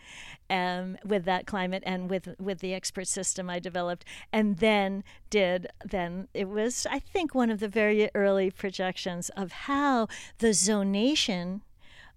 um, 0.51 0.97
with 1.05 1.25
that 1.25 1.47
climate 1.47 1.83
and 1.87 2.11
with 2.11 2.35
with 2.39 2.61
the 2.61 2.75
expert 2.75 3.07
system 3.07 3.51
I 3.51 3.59
developed, 3.59 4.05
and 4.33 4.59
then 4.59 5.05
did 5.31 5.69
then 5.85 6.29
it 6.35 6.49
was 6.49 6.87
I 6.91 6.99
think 6.99 7.35
one 7.35 7.51
of 7.51 7.61
the 7.61 7.69
very 7.69 8.11
early 8.15 8.51
projections 8.57 9.31
of 9.31 9.53
how 9.53 10.09
the 10.39 10.49
zonation 10.49 11.61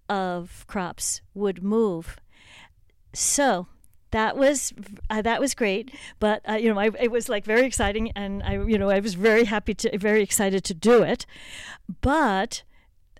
of 0.07 0.65
crops 0.67 1.21
would 1.33 1.63
move. 1.63 2.17
So 3.13 3.67
that 4.11 4.35
was 4.35 4.73
uh, 5.09 5.21
that 5.21 5.39
was 5.39 5.53
great 5.53 5.93
but 6.19 6.41
uh, 6.49 6.53
you 6.53 6.73
know 6.73 6.79
I, 6.79 6.89
it 6.99 7.11
was 7.11 7.29
like 7.29 7.45
very 7.45 7.63
exciting 7.63 8.11
and 8.15 8.41
i 8.41 8.53
you 8.53 8.75
know 8.75 8.89
i 8.89 8.99
was 8.99 9.13
very 9.13 9.45
happy 9.45 9.75
to 9.75 9.97
very 9.99 10.23
excited 10.23 10.63
to 10.63 10.73
do 10.73 11.03
it 11.03 11.27
but 12.01 12.63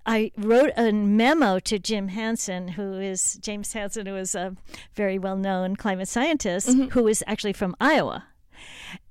I 0.06 0.32
wrote 0.38 0.72
a 0.76 0.92
memo 0.92 1.60
to 1.60 1.78
Jim 1.78 2.08
Hansen, 2.08 2.70
who 2.70 2.94
is 2.94 3.38
James 3.42 3.74
Hansen, 3.74 4.08
who 4.08 4.16
is 4.16 4.34
a 4.34 4.56
very 4.96 5.20
well 5.20 5.36
known 5.36 5.76
climate 5.76 6.08
scientist, 6.08 6.70
mm-hmm. 6.70 6.90
who 6.90 7.08
is 7.08 7.24
actually 7.28 7.54
from 7.54 7.76
Iowa. 7.80 8.26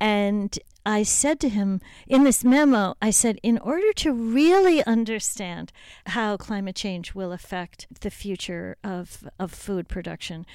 And 0.01 0.59
I 0.87 1.03
said 1.03 1.39
to 1.41 1.51
him 1.51 1.83
in 2.07 2.25
this 2.25 2.43
memo, 2.43 2.95
I 3.03 3.11
said, 3.11 3.39
in 3.43 3.59
order 3.59 3.93
to 3.95 4.13
really 4.13 4.83
understand 4.85 5.71
how 6.07 6.39
climate 6.39 6.77
change 6.77 7.15
will 7.15 7.31
affect 7.31 7.87
the 8.01 8.11
future 8.11 8.77
of, 8.83 9.29
of 9.39 9.53
food 9.53 9.89
production, 9.89 10.47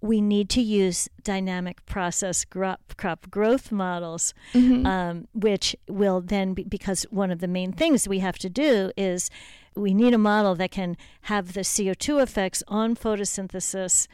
we 0.00 0.20
need 0.20 0.48
to 0.50 0.62
use 0.62 1.10
dynamic 1.22 1.84
process 1.84 2.44
crop, 2.44 2.94
crop 2.96 3.30
growth 3.30 3.70
models, 3.70 4.32
mm-hmm. 4.54 4.86
um, 4.86 5.28
which 5.34 5.76
will 5.88 6.22
then 6.22 6.54
be, 6.54 6.64
because 6.64 7.04
one 7.10 7.30
of 7.30 7.40
the 7.40 7.48
main 7.48 7.72
things 7.72 8.08
we 8.08 8.20
have 8.20 8.38
to 8.38 8.48
do 8.48 8.92
is 8.96 9.30
we 9.74 9.94
need 9.94 10.12
a 10.12 10.18
model 10.18 10.54
that 10.54 10.70
can 10.70 10.96
have 11.22 11.52
the 11.52 11.60
CO2 11.60 12.22
effects 12.22 12.62
on 12.66 12.96
photosynthesis 12.96 14.06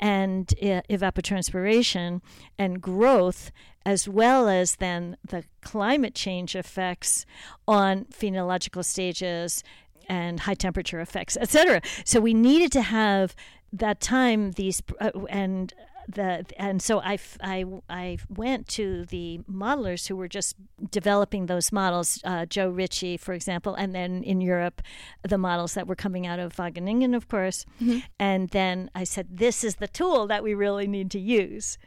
and 0.00 0.48
evapotranspiration 0.58 2.20
and 2.58 2.80
growth, 2.80 3.50
as 3.86 4.08
well 4.08 4.48
as 4.48 4.76
then 4.76 5.16
the 5.26 5.44
climate 5.62 6.14
change 6.14 6.56
effects 6.56 7.26
on 7.66 8.04
phenological 8.06 8.84
stages 8.84 9.62
and 10.08 10.40
high 10.40 10.54
temperature 10.54 11.00
effects, 11.00 11.36
etc. 11.40 11.80
So 12.04 12.20
we 12.20 12.34
needed 12.34 12.72
to 12.72 12.82
have 12.82 13.34
that 13.72 14.00
time 14.00 14.52
these 14.52 14.82
uh, 15.00 15.10
and 15.28 15.72
the 16.08 16.44
and 16.58 16.82
so 16.82 17.00
I, 17.00 17.18
I, 17.42 17.64
I 17.88 18.18
went 18.28 18.68
to 18.68 19.04
the 19.06 19.40
modelers 19.50 20.08
who 20.08 20.16
were 20.16 20.28
just 20.28 20.56
developing 20.90 21.46
those 21.46 21.72
models, 21.72 22.20
uh, 22.24 22.46
Joe 22.46 22.68
Ritchie, 22.68 23.16
for 23.16 23.32
example, 23.32 23.74
and 23.74 23.94
then 23.94 24.22
in 24.22 24.40
Europe, 24.40 24.82
the 25.22 25.38
models 25.38 25.74
that 25.74 25.86
were 25.86 25.96
coming 25.96 26.26
out 26.26 26.38
of 26.38 26.56
Wageningen, 26.56 27.14
of 27.14 27.28
course. 27.28 27.64
Mm-hmm. 27.80 28.00
And 28.18 28.50
then 28.50 28.90
I 28.94 29.04
said, 29.04 29.38
this 29.38 29.64
is 29.64 29.76
the 29.76 29.88
tool 29.88 30.26
that 30.26 30.42
we 30.42 30.54
really 30.54 30.86
need 30.86 31.10
to 31.12 31.18
use. 31.18 31.78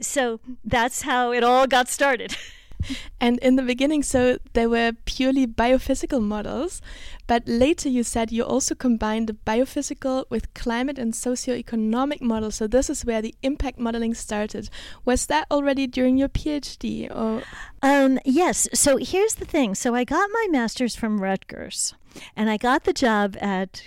So 0.00 0.40
that's 0.64 1.02
how 1.02 1.32
it 1.32 1.44
all 1.44 1.66
got 1.66 1.88
started. 1.88 2.36
and 3.20 3.38
in 3.38 3.56
the 3.56 3.62
beginning, 3.62 4.02
so 4.02 4.38
they 4.52 4.66
were 4.66 4.92
purely 5.04 5.46
biophysical 5.46 6.22
models, 6.22 6.80
but 7.26 7.42
later 7.46 7.88
you 7.88 8.02
said 8.02 8.32
you 8.32 8.44
also 8.44 8.74
combined 8.74 9.28
the 9.28 9.34
biophysical 9.34 10.24
with 10.30 10.52
climate 10.54 10.98
and 10.98 11.12
socioeconomic 11.12 12.20
models. 12.20 12.56
So 12.56 12.66
this 12.66 12.88
is 12.88 13.04
where 13.04 13.22
the 13.22 13.34
impact 13.42 13.78
modeling 13.78 14.14
started. 14.14 14.70
Was 15.04 15.26
that 15.26 15.46
already 15.50 15.86
during 15.86 16.16
your 16.16 16.28
PhD? 16.28 17.14
Or? 17.14 17.42
Um, 17.82 18.18
yes. 18.24 18.68
So 18.74 18.96
here's 18.96 19.34
the 19.34 19.44
thing. 19.44 19.74
So 19.74 19.94
I 19.94 20.04
got 20.04 20.30
my 20.32 20.46
master's 20.50 20.96
from 20.96 21.20
Rutgers, 21.20 21.94
and 22.36 22.50
I 22.50 22.56
got 22.56 22.84
the 22.84 22.92
job 22.92 23.36
at 23.40 23.82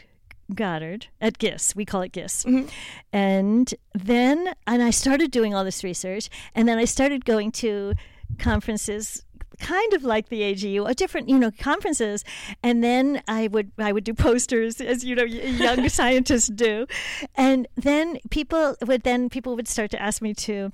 Goddard 0.53 1.07
at 1.19 1.37
GISS. 1.37 1.75
We 1.75 1.85
call 1.85 2.01
it 2.01 2.11
GISS. 2.11 2.43
Mm-hmm. 2.43 2.67
And 3.13 3.73
then, 3.93 4.53
and 4.67 4.83
I 4.83 4.89
started 4.91 5.31
doing 5.31 5.53
all 5.53 5.63
this 5.63 5.83
research, 5.83 6.29
and 6.55 6.67
then 6.67 6.77
I 6.77 6.85
started 6.85 7.25
going 7.25 7.51
to 7.53 7.93
conferences 8.37 9.23
kind 9.61 9.93
of 9.93 10.03
like 10.03 10.29
the 10.29 10.41
AGU, 10.41 10.89
a 10.89 10.93
different, 10.93 11.29
you 11.29 11.37
know, 11.37 11.51
conferences. 11.51 12.23
And 12.63 12.83
then 12.83 13.21
I 13.27 13.47
would 13.47 13.71
I 13.77 13.91
would 13.91 14.03
do 14.03 14.13
posters, 14.27 14.81
as 14.81 15.05
you 15.05 15.15
know, 15.15 15.23
young 15.23 15.87
scientists 15.99 16.47
do, 16.47 16.87
and 17.35 17.67
then 17.75 18.17
people 18.29 18.75
would 18.85 19.03
then 19.03 19.29
people 19.29 19.55
would 19.55 19.67
start 19.67 19.91
to 19.91 20.01
ask 20.01 20.21
me 20.21 20.33
to 20.33 20.71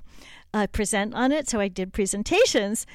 uh, 0.54 0.68
present 0.68 1.14
on 1.14 1.32
it. 1.32 1.48
So 1.50 1.60
I 1.60 1.68
did 1.68 1.94
presentations, 1.94 2.86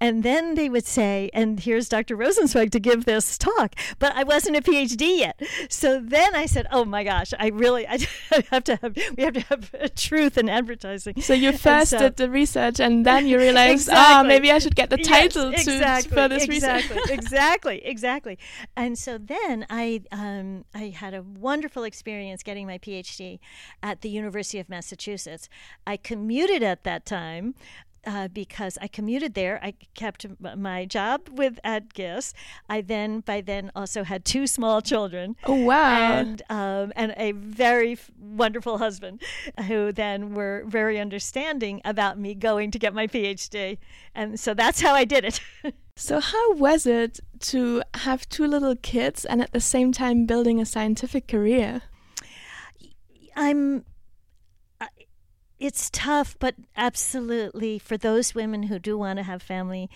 and 0.00 0.22
then 0.22 0.54
they 0.54 0.68
would 0.70 0.86
say, 0.86 1.30
and 1.34 1.60
here's 1.60 1.88
Dr. 1.88 2.16
Rosenzweig 2.16 2.70
to 2.70 2.80
give 2.80 3.04
this 3.04 3.36
talk. 3.36 3.74
But 3.98 4.16
I 4.16 4.24
wasn't 4.24 4.56
a 4.56 4.62
PhD 4.62 5.18
yet. 5.18 5.40
So 5.68 6.00
then 6.00 6.34
I 6.34 6.46
said, 6.46 6.66
oh 6.72 6.86
my 6.86 7.04
gosh, 7.04 7.34
I 7.38 7.48
really, 7.48 7.86
I 7.88 7.98
have 8.50 8.64
to 8.64 8.76
have, 8.76 8.96
we 9.16 9.24
have 9.24 9.34
to 9.34 9.40
have 9.40 9.94
truth 9.94 10.38
in 10.38 10.48
advertising. 10.48 11.20
So 11.20 11.34
you 11.34 11.52
first 11.52 11.90
so, 11.90 11.98
did 11.98 12.16
the 12.16 12.30
research 12.30 12.80
and 12.80 13.04
then 13.04 13.26
you 13.26 13.36
realized, 13.36 13.90
ah, 13.90 13.92
exactly. 13.92 14.14
oh, 14.14 14.28
maybe 14.28 14.50
I 14.50 14.58
should 14.58 14.74
get 14.74 14.88
the 14.88 14.96
title 14.96 15.50
yes, 15.50 15.64
to, 15.66 15.74
exactly, 15.74 16.14
for 16.14 16.28
this 16.28 16.44
exactly, 16.44 16.96
research. 16.96 17.10
exactly, 17.18 17.84
exactly. 17.84 18.38
And 18.76 18.98
so 18.98 19.18
then 19.18 19.66
I, 19.68 20.02
um, 20.12 20.64
I 20.74 20.94
had 20.96 21.12
a 21.12 21.22
wonderful 21.22 21.84
experience 21.84 22.42
getting 22.42 22.66
my 22.66 22.78
PhD 22.78 23.38
at 23.82 24.00
the 24.00 24.08
University 24.08 24.58
of 24.58 24.68
Massachusetts. 24.70 25.48
I 25.86 25.98
commuted 25.98 26.62
at 26.62 26.84
that 26.84 27.04
time 27.04 27.54
uh, 28.06 28.28
because 28.28 28.78
I 28.80 28.88
commuted 28.88 29.34
there. 29.34 29.60
I 29.62 29.74
kept 29.94 30.26
my 30.40 30.84
job 30.84 31.28
with 31.30 31.58
at 31.64 31.92
GISS. 31.94 32.34
I 32.68 32.80
then 32.80 33.20
by 33.20 33.40
then 33.40 33.70
also 33.74 34.04
had 34.04 34.24
two 34.24 34.46
small 34.46 34.80
children. 34.80 35.36
Oh 35.44 35.54
wow! 35.54 36.12
And 36.12 36.42
um, 36.50 36.92
and 36.96 37.14
a 37.16 37.32
very 37.32 37.92
f- 37.92 38.10
wonderful 38.18 38.78
husband, 38.78 39.22
who 39.66 39.92
then 39.92 40.34
were 40.34 40.64
very 40.66 40.98
understanding 40.98 41.80
about 41.84 42.18
me 42.18 42.34
going 42.34 42.70
to 42.70 42.78
get 42.78 42.94
my 42.94 43.06
PhD, 43.06 43.78
and 44.14 44.38
so 44.38 44.54
that's 44.54 44.80
how 44.80 44.94
I 44.94 45.04
did 45.04 45.24
it. 45.24 45.40
so 45.96 46.20
how 46.20 46.54
was 46.54 46.86
it 46.86 47.20
to 47.40 47.82
have 47.94 48.28
two 48.28 48.46
little 48.46 48.76
kids 48.76 49.24
and 49.24 49.42
at 49.42 49.52
the 49.52 49.60
same 49.60 49.92
time 49.92 50.26
building 50.26 50.60
a 50.60 50.66
scientific 50.66 51.28
career? 51.28 51.82
I'm 53.36 53.84
it's 55.60 55.90
tough, 55.90 56.36
but 56.38 56.54
absolutely 56.76 57.78
for 57.78 57.96
those 57.96 58.34
women 58.34 58.64
who 58.64 58.78
do 58.78 58.98
want 58.98 59.18
to 59.18 59.22
have 59.22 59.42
family, 59.42 59.88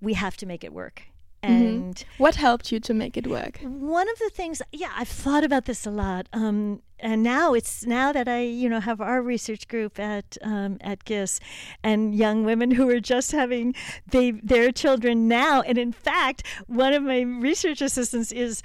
we 0.00 0.14
have 0.14 0.36
to 0.38 0.46
make 0.46 0.64
it 0.64 0.72
work. 0.72 1.02
Mm-hmm. 1.42 1.54
And 1.54 1.94
mm-hmm. 1.94 2.22
what 2.22 2.34
helped 2.34 2.72
you 2.72 2.80
to 2.80 2.94
make 2.94 3.16
it 3.16 3.26
work? 3.26 3.58
One 3.62 4.08
of 4.08 4.18
the 4.18 4.30
things, 4.30 4.60
yeah, 4.72 4.90
I've 4.96 5.08
thought 5.08 5.44
about 5.44 5.66
this 5.66 5.86
a 5.86 5.90
lot. 5.90 6.28
Um, 6.32 6.82
and 7.00 7.22
now 7.22 7.54
it's 7.54 7.86
now 7.86 8.12
that 8.12 8.26
I, 8.26 8.42
you 8.42 8.68
know, 8.68 8.80
have 8.80 9.00
our 9.00 9.22
research 9.22 9.68
group 9.68 10.00
at 10.00 10.36
um, 10.42 10.78
at 10.80 11.04
GISS, 11.04 11.38
and 11.84 12.12
young 12.12 12.44
women 12.44 12.72
who 12.72 12.88
are 12.90 12.98
just 12.98 13.30
having 13.30 13.74
they, 14.10 14.32
their 14.32 14.72
children 14.72 15.28
now. 15.28 15.60
And 15.60 15.78
in 15.78 15.92
fact, 15.92 16.42
one 16.66 16.92
of 16.92 17.04
my 17.04 17.20
research 17.20 17.80
assistants 17.80 18.32
is 18.32 18.62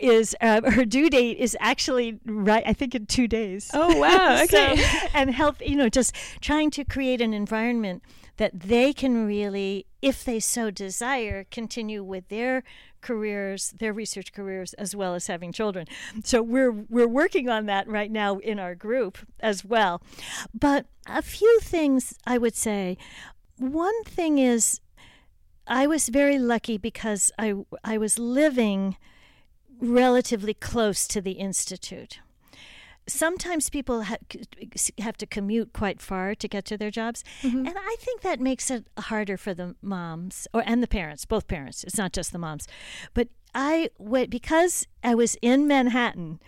is 0.00 0.36
uh, 0.42 0.70
her 0.70 0.84
due 0.84 1.08
date 1.08 1.38
is 1.38 1.56
actually 1.60 2.20
right. 2.26 2.62
I 2.66 2.74
think 2.74 2.94
in 2.94 3.06
two 3.06 3.26
days. 3.26 3.70
Oh 3.72 3.96
wow! 3.96 4.40
Okay. 4.42 4.76
so, 4.76 5.08
and 5.14 5.30
help, 5.34 5.66
you 5.66 5.76
know, 5.76 5.88
just 5.88 6.14
trying 6.40 6.70
to 6.72 6.84
create 6.84 7.20
an 7.20 7.32
environment 7.32 8.02
that 8.36 8.58
they 8.58 8.92
can 8.92 9.26
really, 9.26 9.86
if 10.02 10.24
they 10.24 10.40
so 10.40 10.70
desire, 10.70 11.46
continue 11.50 12.02
with 12.02 12.28
their 12.28 12.64
careers, 13.00 13.72
their 13.78 13.92
research 13.92 14.32
careers, 14.32 14.74
as 14.74 14.94
well 14.94 15.14
as 15.14 15.28
having 15.28 15.52
children. 15.52 15.86
So 16.24 16.42
we're 16.42 16.72
we're 16.72 17.08
working 17.08 17.48
on 17.48 17.66
that 17.66 17.88
right 17.88 18.10
now 18.10 18.38
in 18.38 18.58
our 18.58 18.74
group 18.74 19.18
as 19.40 19.64
well. 19.64 20.02
But 20.52 20.86
a 21.06 21.22
few 21.22 21.60
things 21.60 22.14
I 22.26 22.36
would 22.36 22.56
say. 22.56 22.98
One 23.58 24.02
thing 24.04 24.38
is 24.38 24.80
I 25.66 25.86
was 25.86 26.08
very 26.08 26.38
lucky 26.38 26.76
because 26.78 27.30
I 27.38 27.54
I 27.84 27.96
was 27.96 28.18
living 28.18 28.96
relatively 29.80 30.54
close 30.54 31.06
to 31.08 31.20
the 31.20 31.32
institute 31.32 32.20
sometimes 33.06 33.68
people 33.68 34.04
ha- 34.04 34.16
have 34.98 35.16
to 35.16 35.26
commute 35.26 35.72
quite 35.72 36.00
far 36.00 36.34
to 36.34 36.48
get 36.48 36.64
to 36.64 36.76
their 36.76 36.90
jobs 36.90 37.24
mm-hmm. 37.42 37.58
and 37.58 37.74
i 37.76 37.96
think 37.98 38.20
that 38.22 38.40
makes 38.40 38.70
it 38.70 38.86
harder 38.98 39.36
for 39.36 39.54
the 39.54 39.74
moms 39.82 40.46
or 40.54 40.62
and 40.66 40.82
the 40.82 40.88
parents 40.88 41.24
both 41.24 41.48
parents 41.48 41.84
it's 41.84 41.98
not 41.98 42.12
just 42.12 42.32
the 42.32 42.38
moms 42.38 42.66
but 43.14 43.28
i 43.54 43.88
went 43.98 44.30
because 44.30 44.86
i 45.02 45.14
was 45.14 45.36
in 45.42 45.66
manhattan 45.66 46.38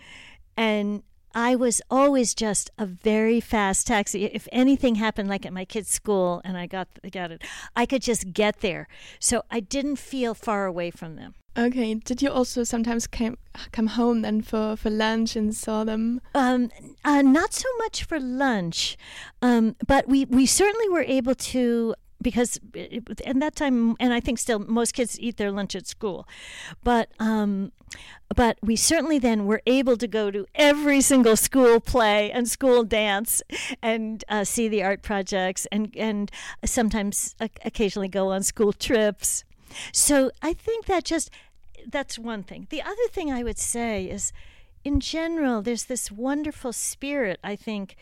and 0.57 1.03
I 1.37 1.53
was 1.53 1.81
always 1.91 2.33
just 2.33 2.71
a 2.77 2.85
very 2.85 3.41
fast 3.41 3.87
taxi. 3.87 4.23
If 4.23 4.47
anything 4.53 4.95
happened, 4.95 5.27
like 5.27 5.45
at 5.45 5.51
my 5.51 5.65
kid's 5.65 5.89
school, 5.89 6.41
and 6.45 6.57
I 6.57 6.65
got 6.65 6.87
got 7.11 7.29
it, 7.29 7.43
I 7.75 7.85
could 7.85 8.01
just 8.01 8.31
get 8.31 8.61
there. 8.61 8.87
So 9.19 9.43
I 9.51 9.59
didn't 9.59 9.97
feel 9.97 10.33
far 10.33 10.65
away 10.65 10.91
from 10.91 11.17
them. 11.17 11.35
Okay. 11.57 11.93
Did 11.95 12.21
you 12.21 12.29
also 12.29 12.63
sometimes 12.63 13.07
came, 13.07 13.37
come 13.71 13.87
home 13.87 14.21
then 14.21 14.41
for, 14.41 14.75
for 14.75 14.89
lunch 14.89 15.35
and 15.35 15.55
saw 15.55 15.83
them? 15.83 16.19
Um, 16.33 16.69
uh, 17.05 17.21
not 17.21 17.53
so 17.53 17.67
much 17.77 18.03
for 18.03 18.19
lunch, 18.19 18.97
um, 19.41 19.75
but 19.87 20.07
we, 20.07 20.25
we 20.25 20.45
certainly 20.45 20.89
were 20.89 21.03
able 21.03 21.35
to 21.35 21.95
because 22.21 22.59
it, 22.73 23.21
in 23.21 23.39
that 23.39 23.55
time, 23.55 23.95
and 23.99 24.11
I 24.11 24.19
think 24.19 24.39
still 24.39 24.57
most 24.57 24.93
kids 24.93 25.19
eat 25.19 25.37
their 25.37 25.51
lunch 25.51 25.75
at 25.75 25.85
school, 25.85 26.27
but 26.83 27.09
um, 27.19 27.71
but 28.35 28.57
we 28.63 28.75
certainly 28.75 29.19
then 29.19 29.45
were 29.45 29.61
able 29.67 29.95
to 29.97 30.07
go 30.07 30.31
to 30.31 30.45
every 30.55 31.01
single 31.01 31.35
school 31.35 31.79
play 31.79 32.31
and 32.31 32.49
school 32.49 32.83
dance 32.83 33.43
and 33.81 34.23
uh, 34.27 34.43
see 34.43 34.67
the 34.67 34.81
art 34.81 35.03
projects 35.03 35.67
and 35.71 35.95
and 35.95 36.31
sometimes 36.65 37.35
uh, 37.39 37.47
occasionally 37.63 38.07
go 38.09 38.31
on 38.31 38.41
school 38.41 38.73
trips. 38.73 39.43
So 39.91 40.31
I 40.41 40.53
think 40.53 40.85
that 40.85 41.03
just 41.03 41.29
that's 41.87 42.17
one 42.17 42.43
thing. 42.43 42.67
The 42.69 42.81
other 42.81 43.07
thing 43.11 43.31
I 43.31 43.43
would 43.43 43.57
say 43.57 44.05
is, 44.05 44.33
in 44.83 44.99
general, 44.99 45.61
there's 45.61 45.85
this 45.85 46.11
wonderful 46.11 46.73
spirit. 46.73 47.39
I 47.43 47.55
think 47.55 47.95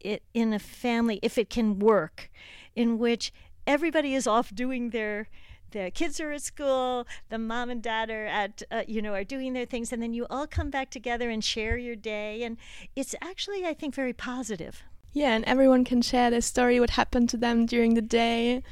it 0.00 0.22
in 0.34 0.52
a 0.52 0.58
family, 0.58 1.18
if 1.22 1.38
it 1.38 1.50
can 1.50 1.78
work, 1.78 2.30
in 2.74 2.98
which 2.98 3.32
everybody 3.66 4.14
is 4.14 4.26
off 4.26 4.54
doing 4.54 4.90
their 4.90 5.28
the 5.72 5.90
kids 5.90 6.20
are 6.20 6.30
at 6.30 6.42
school 6.42 7.06
the 7.28 7.38
mom 7.38 7.68
and 7.70 7.82
dad 7.82 8.08
are 8.08 8.26
at 8.26 8.62
uh, 8.70 8.82
you 8.86 9.02
know 9.02 9.14
are 9.14 9.24
doing 9.24 9.52
their 9.52 9.66
things 9.66 9.92
and 9.92 10.00
then 10.00 10.14
you 10.14 10.24
all 10.30 10.46
come 10.46 10.70
back 10.70 10.90
together 10.90 11.28
and 11.28 11.42
share 11.42 11.76
your 11.76 11.96
day 11.96 12.44
and 12.44 12.56
it's 12.94 13.16
actually 13.20 13.66
i 13.66 13.74
think 13.74 13.92
very 13.92 14.12
positive 14.12 14.84
yeah, 15.16 15.32
and 15.36 15.44
everyone 15.46 15.82
can 15.90 16.02
share 16.02 16.28
their 16.30 16.42
story, 16.42 16.78
what 16.78 16.90
happened 16.90 17.28
to 17.30 17.38
them 17.38 17.64
during 17.64 17.94
the 17.94 18.02
day. 18.22 18.62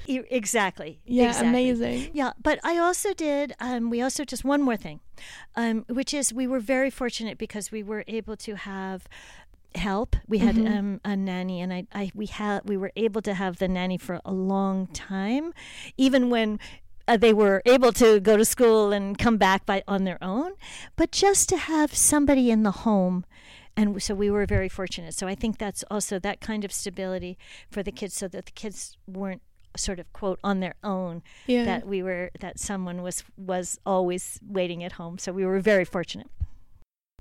Exactly. 0.40 1.00
Yeah, 1.06 1.28
exactly. 1.28 1.48
amazing. 1.48 2.10
Yeah, 2.12 2.32
but 2.48 2.56
I 2.62 2.76
also 2.76 3.14
did, 3.14 3.54
um, 3.60 3.88
we 3.88 4.02
also, 4.02 4.24
just 4.32 4.44
one 4.44 4.60
more 4.68 4.76
thing, 4.76 5.00
um, 5.56 5.76
which 5.88 6.12
is 6.12 6.34
we 6.40 6.46
were 6.46 6.60
very 6.60 6.90
fortunate 6.90 7.38
because 7.38 7.72
we 7.72 7.82
were 7.82 8.04
able 8.06 8.36
to 8.46 8.52
have 8.56 9.00
help. 9.74 10.16
We 10.28 10.38
had 10.46 10.56
Mhm. 10.56 10.78
um, 10.78 11.00
a 11.04 11.16
nanny, 11.16 11.62
and 11.62 11.72
I, 11.72 11.80
I 11.94 12.04
we 12.14 12.26
had 12.26 12.68
we 12.68 12.76
were 12.76 12.92
able 12.94 13.22
to 13.22 13.32
have 13.42 13.56
the 13.56 13.66
nanny 13.78 13.98
for 14.06 14.20
a 14.24 14.32
long 14.32 14.86
time, 14.88 15.52
even 15.96 16.28
when 16.34 16.60
uh, 17.08 17.16
they 17.24 17.32
were 17.42 17.60
able 17.66 17.92
to 17.92 18.20
go 18.20 18.36
to 18.36 18.44
school 18.44 18.92
and 18.92 19.18
come 19.18 19.36
back 19.38 19.64
by 19.66 19.82
on 19.88 20.04
their 20.04 20.22
own. 20.22 20.52
But 20.96 21.10
just 21.10 21.48
to 21.50 21.56
have 21.56 21.90
somebody 21.94 22.50
in 22.50 22.62
the 22.64 22.76
home. 22.88 23.24
And 23.76 24.00
so 24.02 24.14
we 24.14 24.30
were 24.30 24.46
very 24.46 24.68
fortunate. 24.68 25.14
So 25.14 25.26
I 25.26 25.34
think 25.34 25.58
that's 25.58 25.84
also 25.90 26.18
that 26.20 26.40
kind 26.40 26.64
of 26.64 26.72
stability 26.72 27.36
for 27.70 27.82
the 27.82 27.92
kids, 27.92 28.14
so 28.14 28.28
that 28.28 28.46
the 28.46 28.52
kids 28.52 28.96
weren't 29.06 29.42
sort 29.76 29.98
of 29.98 30.12
quote 30.12 30.38
on 30.44 30.60
their 30.60 30.74
own. 30.84 31.22
Yeah. 31.46 31.64
That 31.64 31.86
we 31.86 32.02
were 32.02 32.30
that 32.38 32.58
someone 32.58 33.02
was 33.02 33.24
was 33.36 33.78
always 33.84 34.38
waiting 34.46 34.84
at 34.84 34.92
home. 34.92 35.18
So 35.18 35.32
we 35.32 35.44
were 35.44 35.60
very 35.60 35.84
fortunate. 35.84 36.30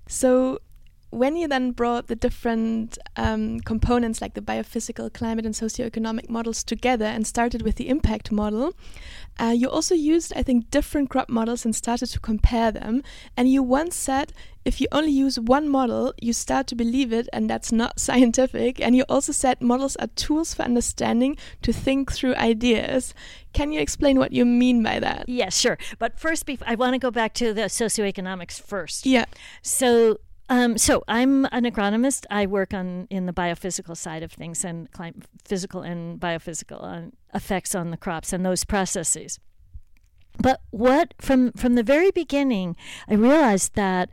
So, 0.08 0.60
when 1.14 1.36
you 1.36 1.48
then 1.48 1.72
brought 1.72 2.08
the 2.08 2.16
different 2.16 2.98
um, 3.16 3.60
components 3.60 4.22
like 4.22 4.34
the 4.34 4.42
biophysical, 4.42 5.14
climate, 5.14 5.46
and 5.46 5.54
socioeconomic 5.54 6.28
models 6.28 6.64
together 6.64 7.06
and 7.06 7.28
started 7.28 7.62
with 7.62 7.76
the 7.76 7.88
impact 7.88 8.32
model, 8.32 8.74
uh, 9.40 9.54
you 9.56 9.70
also 9.70 9.94
used, 9.94 10.34
I 10.36 10.42
think, 10.42 10.72
different 10.72 11.10
crop 11.12 11.30
models 11.30 11.66
and 11.66 11.76
started 11.76 12.08
to 12.08 12.20
compare 12.20 12.72
them. 12.72 13.04
And 13.38 13.48
you 13.52 13.62
once 13.62 13.96
said 13.96 14.34
if 14.66 14.80
you 14.80 14.88
only 14.92 15.12
use 15.12 15.40
one 15.40 15.70
model, 15.70 16.14
you 16.22 16.34
start 16.34 16.68
to 16.68 16.76
believe 16.76 17.12
it, 17.12 17.28
and 17.34 17.50
that's 17.50 17.72
not 17.72 18.00
scientific. 18.08 18.80
And 18.80 18.96
you 18.96 19.04
also 19.08 19.32
said 19.32 19.62
models 19.62 19.96
are 19.98 20.08
tools 20.08 20.54
for 20.54 20.64
understanding 20.64 21.38
to 21.62 21.72
think 21.72 22.12
through 22.12 22.36
ideas. 22.36 23.14
Can 23.54 23.72
you 23.72 23.80
explain 23.80 24.18
what 24.18 24.32
you 24.32 24.46
mean 24.46 24.82
by 24.82 25.00
that? 25.00 25.28
Yes, 25.28 25.58
sure. 25.58 25.78
But 26.00 26.20
first, 26.20 26.50
I 26.66 26.76
want 26.76 26.94
to 26.94 27.00
go 27.00 27.12
back 27.12 27.34
to 27.36 27.54
the 27.54 27.64
socioeconomics 27.64 28.60
first. 28.62 29.06
Yeah. 29.06 29.26
So, 29.62 30.18
um, 30.54 30.78
so 30.78 31.04
I'm 31.08 31.46
an 31.46 31.64
agronomist. 31.64 32.26
I 32.30 32.46
work 32.46 32.76
on 32.76 33.08
in 33.10 33.26
the 33.26 33.34
biophysical 33.34 33.98
side 33.98 34.22
of 34.22 34.32
things 34.32 34.64
and 34.64 34.88
physical 35.44 35.82
and 35.82 36.20
biophysical 36.20 36.84
uh, 36.84 37.10
effects 37.34 37.74
on 37.74 37.90
the 37.90 37.98
crops 37.98 38.32
and 38.32 38.46
those 38.46 38.64
processes. 38.64 39.40
But 40.38 40.62
what 40.70 41.16
from 41.20 41.54
from 41.54 41.74
the 41.74 41.82
very 41.82 42.12
beginning, 42.12 42.76
I 43.10 43.16
realized 43.16 43.74
that 43.74 44.12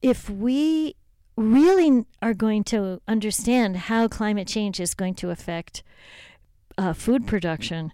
if 0.00 0.30
we 0.30 0.96
really 1.36 2.06
are 2.22 2.34
going 2.34 2.64
to 2.64 3.02
understand 3.06 3.76
how 3.76 4.08
climate 4.08 4.48
change 4.48 4.80
is 4.80 4.94
going 4.94 5.14
to 5.16 5.28
affect 5.28 5.82
uh, 6.78 6.94
food 6.94 7.26
production, 7.26 7.92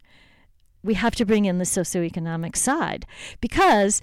we 0.84 0.94
have 0.94 1.16
to 1.16 1.24
bring 1.24 1.44
in 1.44 1.58
the 1.58 1.64
socioeconomic 1.64 2.54
side 2.54 3.04
because 3.40 4.00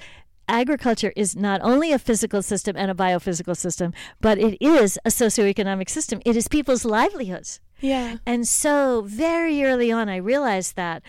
agriculture 0.47 1.13
is 1.15 1.35
not 1.35 1.61
only 1.63 1.91
a 1.91 1.99
physical 1.99 2.41
system 2.41 2.75
and 2.77 2.91
a 2.91 2.93
biophysical 2.93 3.55
system, 3.57 3.93
but 4.21 4.37
it 4.37 4.57
is 4.61 4.99
a 5.05 5.09
socioeconomic 5.09 5.89
system. 5.89 6.21
It 6.25 6.35
is 6.35 6.47
people's 6.47 6.85
livelihoods. 6.85 7.59
Yeah. 7.79 8.17
And 8.25 8.47
so 8.47 9.03
very 9.05 9.63
early 9.63 9.91
on 9.91 10.09
I 10.09 10.17
realized 10.17 10.75
that 10.75 11.03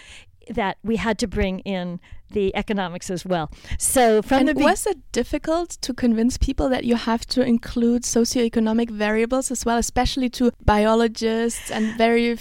that 0.48 0.78
we 0.84 0.96
had 0.96 1.18
to 1.18 1.26
bring 1.26 1.58
in 1.60 2.00
the 2.30 2.54
economics 2.56 3.10
as 3.10 3.24
well. 3.24 3.50
So 3.78 4.22
from 4.22 4.40
and 4.40 4.48
the 4.48 4.54
was 4.54 4.86
it 4.86 4.98
difficult 5.12 5.70
to 5.80 5.94
convince 5.94 6.36
people 6.36 6.68
that 6.68 6.84
you 6.84 6.96
have 6.96 7.24
to 7.26 7.42
include 7.42 8.02
socioeconomic 8.02 8.90
variables 8.90 9.50
as 9.50 9.64
well, 9.64 9.78
especially 9.78 10.28
to 10.30 10.52
biologists 10.64 11.70
and 11.70 11.96
very 11.96 12.36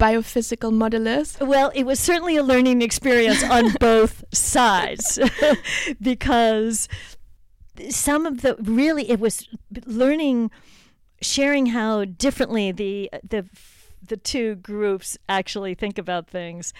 biophysical 0.00 0.72
modelists? 0.72 1.46
Well, 1.54 1.70
it 1.74 1.84
was 1.84 1.98
certainly 2.00 2.36
a 2.36 2.42
learning 2.42 2.82
experience 2.82 3.42
on 3.44 3.64
both 3.80 4.24
sides 4.32 5.18
because 6.00 6.88
some 7.90 8.26
of 8.26 8.42
the 8.42 8.56
really 8.60 9.04
it 9.10 9.20
was 9.20 9.46
learning 9.86 10.50
sharing 11.22 11.66
how 11.66 12.04
differently 12.04 12.72
the 12.72 13.10
the 13.28 13.44
the 14.02 14.16
two 14.16 14.56
groups 14.56 15.18
actually 15.28 15.74
think 15.74 15.98
about 15.98 16.26
things. 16.28 16.72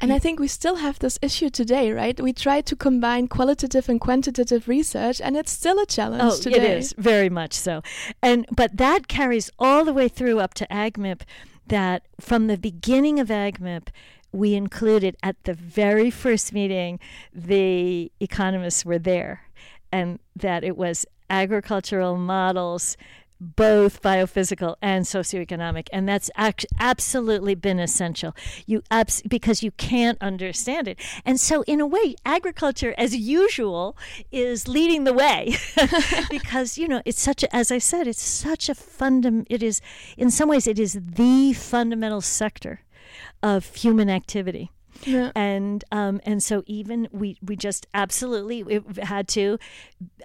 And 0.00 0.12
I 0.12 0.18
think 0.18 0.38
we 0.40 0.48
still 0.48 0.76
have 0.76 0.98
this 0.98 1.18
issue 1.22 1.48
today, 1.50 1.92
right? 1.92 2.20
We 2.20 2.32
try 2.32 2.60
to 2.62 2.76
combine 2.76 3.28
qualitative 3.28 3.88
and 3.88 4.00
quantitative 4.00 4.68
research, 4.68 5.20
and 5.20 5.36
it's 5.36 5.52
still 5.52 5.78
a 5.78 5.86
challenge 5.86 6.22
Oh, 6.24 6.36
today. 6.40 6.56
it 6.56 6.78
is 6.78 6.94
very 6.98 7.30
much 7.30 7.54
so, 7.54 7.80
and 8.20 8.44
but 8.54 8.76
that 8.76 9.08
carries 9.08 9.50
all 9.58 9.84
the 9.84 9.92
way 9.94 10.08
through 10.08 10.40
up 10.40 10.52
to 10.54 10.66
AgMIP. 10.66 11.20
That 11.66 12.02
from 12.20 12.46
the 12.46 12.58
beginning 12.58 13.18
of 13.18 13.28
AgMIP, 13.28 13.88
we 14.32 14.54
included 14.54 15.16
at 15.22 15.42
the 15.44 15.54
very 15.54 16.10
first 16.10 16.52
meeting, 16.52 16.98
the 17.32 18.10
economists 18.20 18.84
were 18.84 18.98
there, 18.98 19.42
and 19.92 20.18
that 20.34 20.64
it 20.64 20.76
was 20.76 21.06
agricultural 21.30 22.16
models 22.16 22.96
both 23.56 24.02
biophysical 24.02 24.76
and 24.80 25.04
socioeconomic 25.04 25.88
and 25.92 26.08
that's 26.08 26.30
absolutely 26.78 27.54
been 27.54 27.78
essential. 27.78 28.34
You 28.66 28.82
abs- 28.90 29.22
because 29.22 29.62
you 29.62 29.70
can't 29.72 30.18
understand 30.20 30.88
it. 30.88 30.98
And 31.24 31.38
so 31.38 31.62
in 31.62 31.80
a 31.80 31.86
way 31.86 32.14
agriculture 32.24 32.94
as 32.98 33.14
usual 33.14 33.96
is 34.32 34.68
leading 34.68 35.04
the 35.04 35.12
way. 35.12 35.56
Because 36.30 36.78
you 36.78 36.88
know 36.88 37.02
it's 37.04 37.20
such 37.20 37.42
a, 37.42 37.54
as 37.54 37.70
i 37.70 37.78
said 37.78 38.06
it's 38.06 38.22
such 38.22 38.68
a 38.68 38.74
fundam 38.74 39.46
it 39.48 39.62
is 39.62 39.80
in 40.16 40.30
some 40.30 40.48
ways 40.48 40.66
it 40.66 40.78
is 40.78 40.98
the 41.00 41.52
fundamental 41.52 42.20
sector 42.20 42.80
of 43.42 43.74
human 43.74 44.10
activity 44.10 44.70
Yeah. 45.06 45.32
and 45.34 45.84
um, 45.92 46.20
and 46.24 46.42
so 46.42 46.62
even 46.66 47.08
we 47.12 47.38
we 47.42 47.56
just 47.56 47.86
absolutely 47.94 48.80
had 49.02 49.28
to 49.28 49.58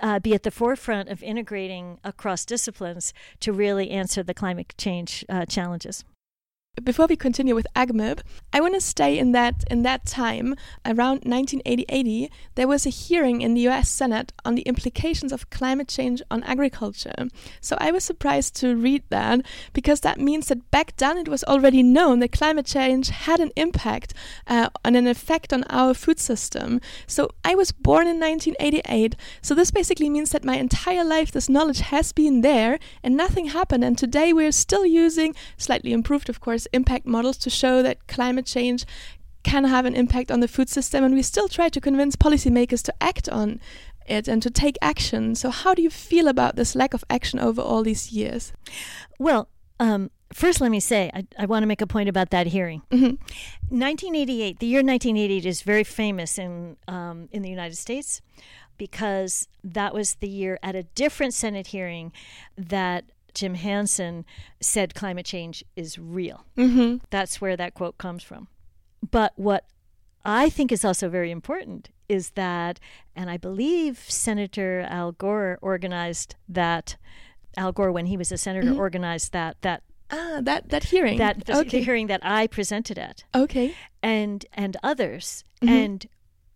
uh, 0.02 0.20
be 0.20 0.34
at 0.34 0.44
the 0.44 0.52
forefront 0.52 1.10
of 1.10 1.22
integrating 1.24 2.00
across 2.04 2.46
disciplines 2.46 3.14
to 3.42 3.52
really 3.52 3.90
answer 3.90 4.24
the 4.24 4.34
climate 4.34 4.74
change 4.78 5.26
uh, 5.30 5.46
challenges. 5.46 6.04
Before 6.84 7.08
we 7.08 7.16
continue 7.16 7.56
with 7.56 7.68
AgMIP, 7.76 8.22
I 8.54 8.62
want 8.62 8.74
to 8.76 8.82
stay 8.82 9.18
in 9.18 9.32
that 9.34 9.64
in 9.70 9.82
that 9.84 10.06
time 10.06 10.56
around 10.86 11.24
1980. 11.24 12.32
There 12.56 12.68
was 12.68 12.86
a 12.86 12.90
hearing 12.90 13.42
in 13.42 13.54
the 13.54 13.62
U.S. 13.62 13.90
Senate 13.90 14.32
on 14.46 14.56
the 14.56 14.62
implications 14.62 15.34
of 15.34 15.50
climate 15.50 15.88
change 15.88 16.22
on 16.32 16.44
agriculture. 16.44 17.28
So 17.60 17.76
I 17.80 17.92
was 17.92 18.04
surprised 18.04 18.56
to 18.58 18.76
read 18.76 19.04
that 19.10 19.42
because 19.74 20.02
that 20.02 20.20
means 20.20 20.48
that 20.48 20.72
back 20.72 20.96
then 20.98 21.18
it 21.18 21.28
was 21.28 21.44
already 21.46 21.84
known 21.84 22.20
that 22.20 22.32
climate 22.32 22.66
change 22.66 23.10
had 23.10 23.40
an 23.40 23.52
impact 23.56 24.14
uh, 24.48 24.70
and 24.86 24.96
an 24.96 25.08
effect 25.08 25.52
on 25.52 25.64
our 25.66 25.94
food 25.94 26.20
system. 26.20 26.80
So 27.08 27.32
I 27.44 27.56
was 27.56 27.72
born 27.72 28.08
in 28.08 28.20
1988. 28.20 29.16
So 29.42 29.54
this 29.54 29.72
basically 29.72 30.10
means 30.10 30.32
that 30.32 30.46
my 30.46 30.56
entire 30.56 31.04
life 31.04 31.32
this 31.32 31.50
knowledge 31.50 31.80
has 31.80 32.14
been 32.14 32.42
there 32.42 32.80
and 33.04 33.18
nothing 33.18 33.48
happened. 33.48 33.84
And 33.84 33.98
today 33.98 34.32
we're 34.32 34.52
still 34.52 34.86
using 34.86 35.36
slightly 35.58 35.92
improved, 35.92 36.30
of 36.30 36.40
course 36.40 36.68
impact 36.74 37.06
models 37.06 37.38
to 37.40 37.50
show 37.50 37.82
that 37.84 38.08
climate 38.08 38.46
change 38.46 38.86
can 39.44 39.64
have 39.64 39.86
an 39.86 39.96
impact 39.96 40.32
on 40.32 40.42
the 40.42 40.48
food 40.48 40.70
system, 40.70 41.04
and 41.04 41.16
we 41.16 41.22
still 41.22 41.48
try 41.48 41.70
to 41.70 41.82
convince 41.82 42.16
policymakers 42.16 42.84
to 42.84 42.94
act 43.02 43.30
on 43.30 43.60
it 44.06 44.28
and 44.28 44.42
to 44.44 44.50
take 44.50 44.78
action. 44.82 45.36
So, 45.36 45.50
how 45.50 45.74
do 45.74 45.82
you 45.82 45.90
feel 45.90 46.28
about 46.28 46.56
this 46.56 46.76
lack 46.76 46.94
of 46.94 47.04
action 47.10 47.40
over 47.40 47.62
all 47.62 47.84
these 47.84 48.12
years? 48.12 48.52
Well, 49.18 49.48
um, 49.80 50.12
first, 50.34 50.60
let 50.62 50.72
me 50.72 50.80
say, 50.80 51.10
I, 51.14 51.26
I 51.38 51.46
want 51.46 51.64
to 51.64 51.68
make 51.68 51.82
a 51.82 51.88
point 51.88 52.10
about 52.10 52.32
that 52.32 52.48
hearing. 52.48 52.82
1988, 53.70 54.60
the 54.60 54.66
year 54.66 54.80
1988 54.80 55.46
is 55.46 55.62
very 55.62 55.84
famous 55.84 56.38
in, 56.38 56.76
um, 56.88 57.30
in 57.32 57.42
the 57.42 57.50
United 57.50 57.78
States 57.78 58.22
because 58.78 59.48
that 59.64 59.94
was 59.94 60.16
the 60.16 60.28
year 60.28 60.58
at 60.64 60.76
a 60.76 60.84
different 60.84 61.34
Senate 61.34 61.68
hearing 61.68 62.12
that 62.58 63.06
Jim 63.34 63.56
Hansen 63.56 64.26
said 64.62 64.96
climate 64.96 65.26
change 65.26 65.64
is 65.76 65.98
real. 66.00 66.46
Mm-hmm. 66.58 66.98
That's 67.10 67.40
where 67.42 67.56
that 67.58 67.74
quote 67.74 67.98
comes 67.98 68.24
from. 68.24 68.48
But 69.12 69.34
what 69.36 69.66
I 70.26 70.50
think 70.50 70.72
is 70.72 70.84
also 70.84 71.10
very 71.10 71.32
important 71.32 71.90
is 72.08 72.32
that, 72.32 72.80
and 73.16 73.30
I 73.30 73.38
believe 73.38 74.00
Senator 74.08 74.86
Al 74.90 75.12
Gore 75.14 75.58
organized 75.62 76.36
that. 76.48 76.98
Al 77.58 77.72
Gore, 77.72 77.92
when 77.92 78.06
he 78.06 78.16
was 78.18 78.32
a 78.32 78.38
senator, 78.38 78.74
organized 78.76 79.32
that 79.34 79.62
that 79.62 79.82
Ah, 80.12 80.40
that 80.42 80.70
that 80.70 80.86
hearing. 80.86 81.18
that 81.18 81.46
the 81.46 81.64
hearing 81.84 82.08
that 82.08 82.20
I 82.24 82.48
presented 82.48 82.98
at, 83.00 83.24
Okay. 83.36 83.76
and 84.04 84.46
and 84.54 84.76
others, 84.84 85.44
Mhm. 85.62 85.70
and 85.70 86.06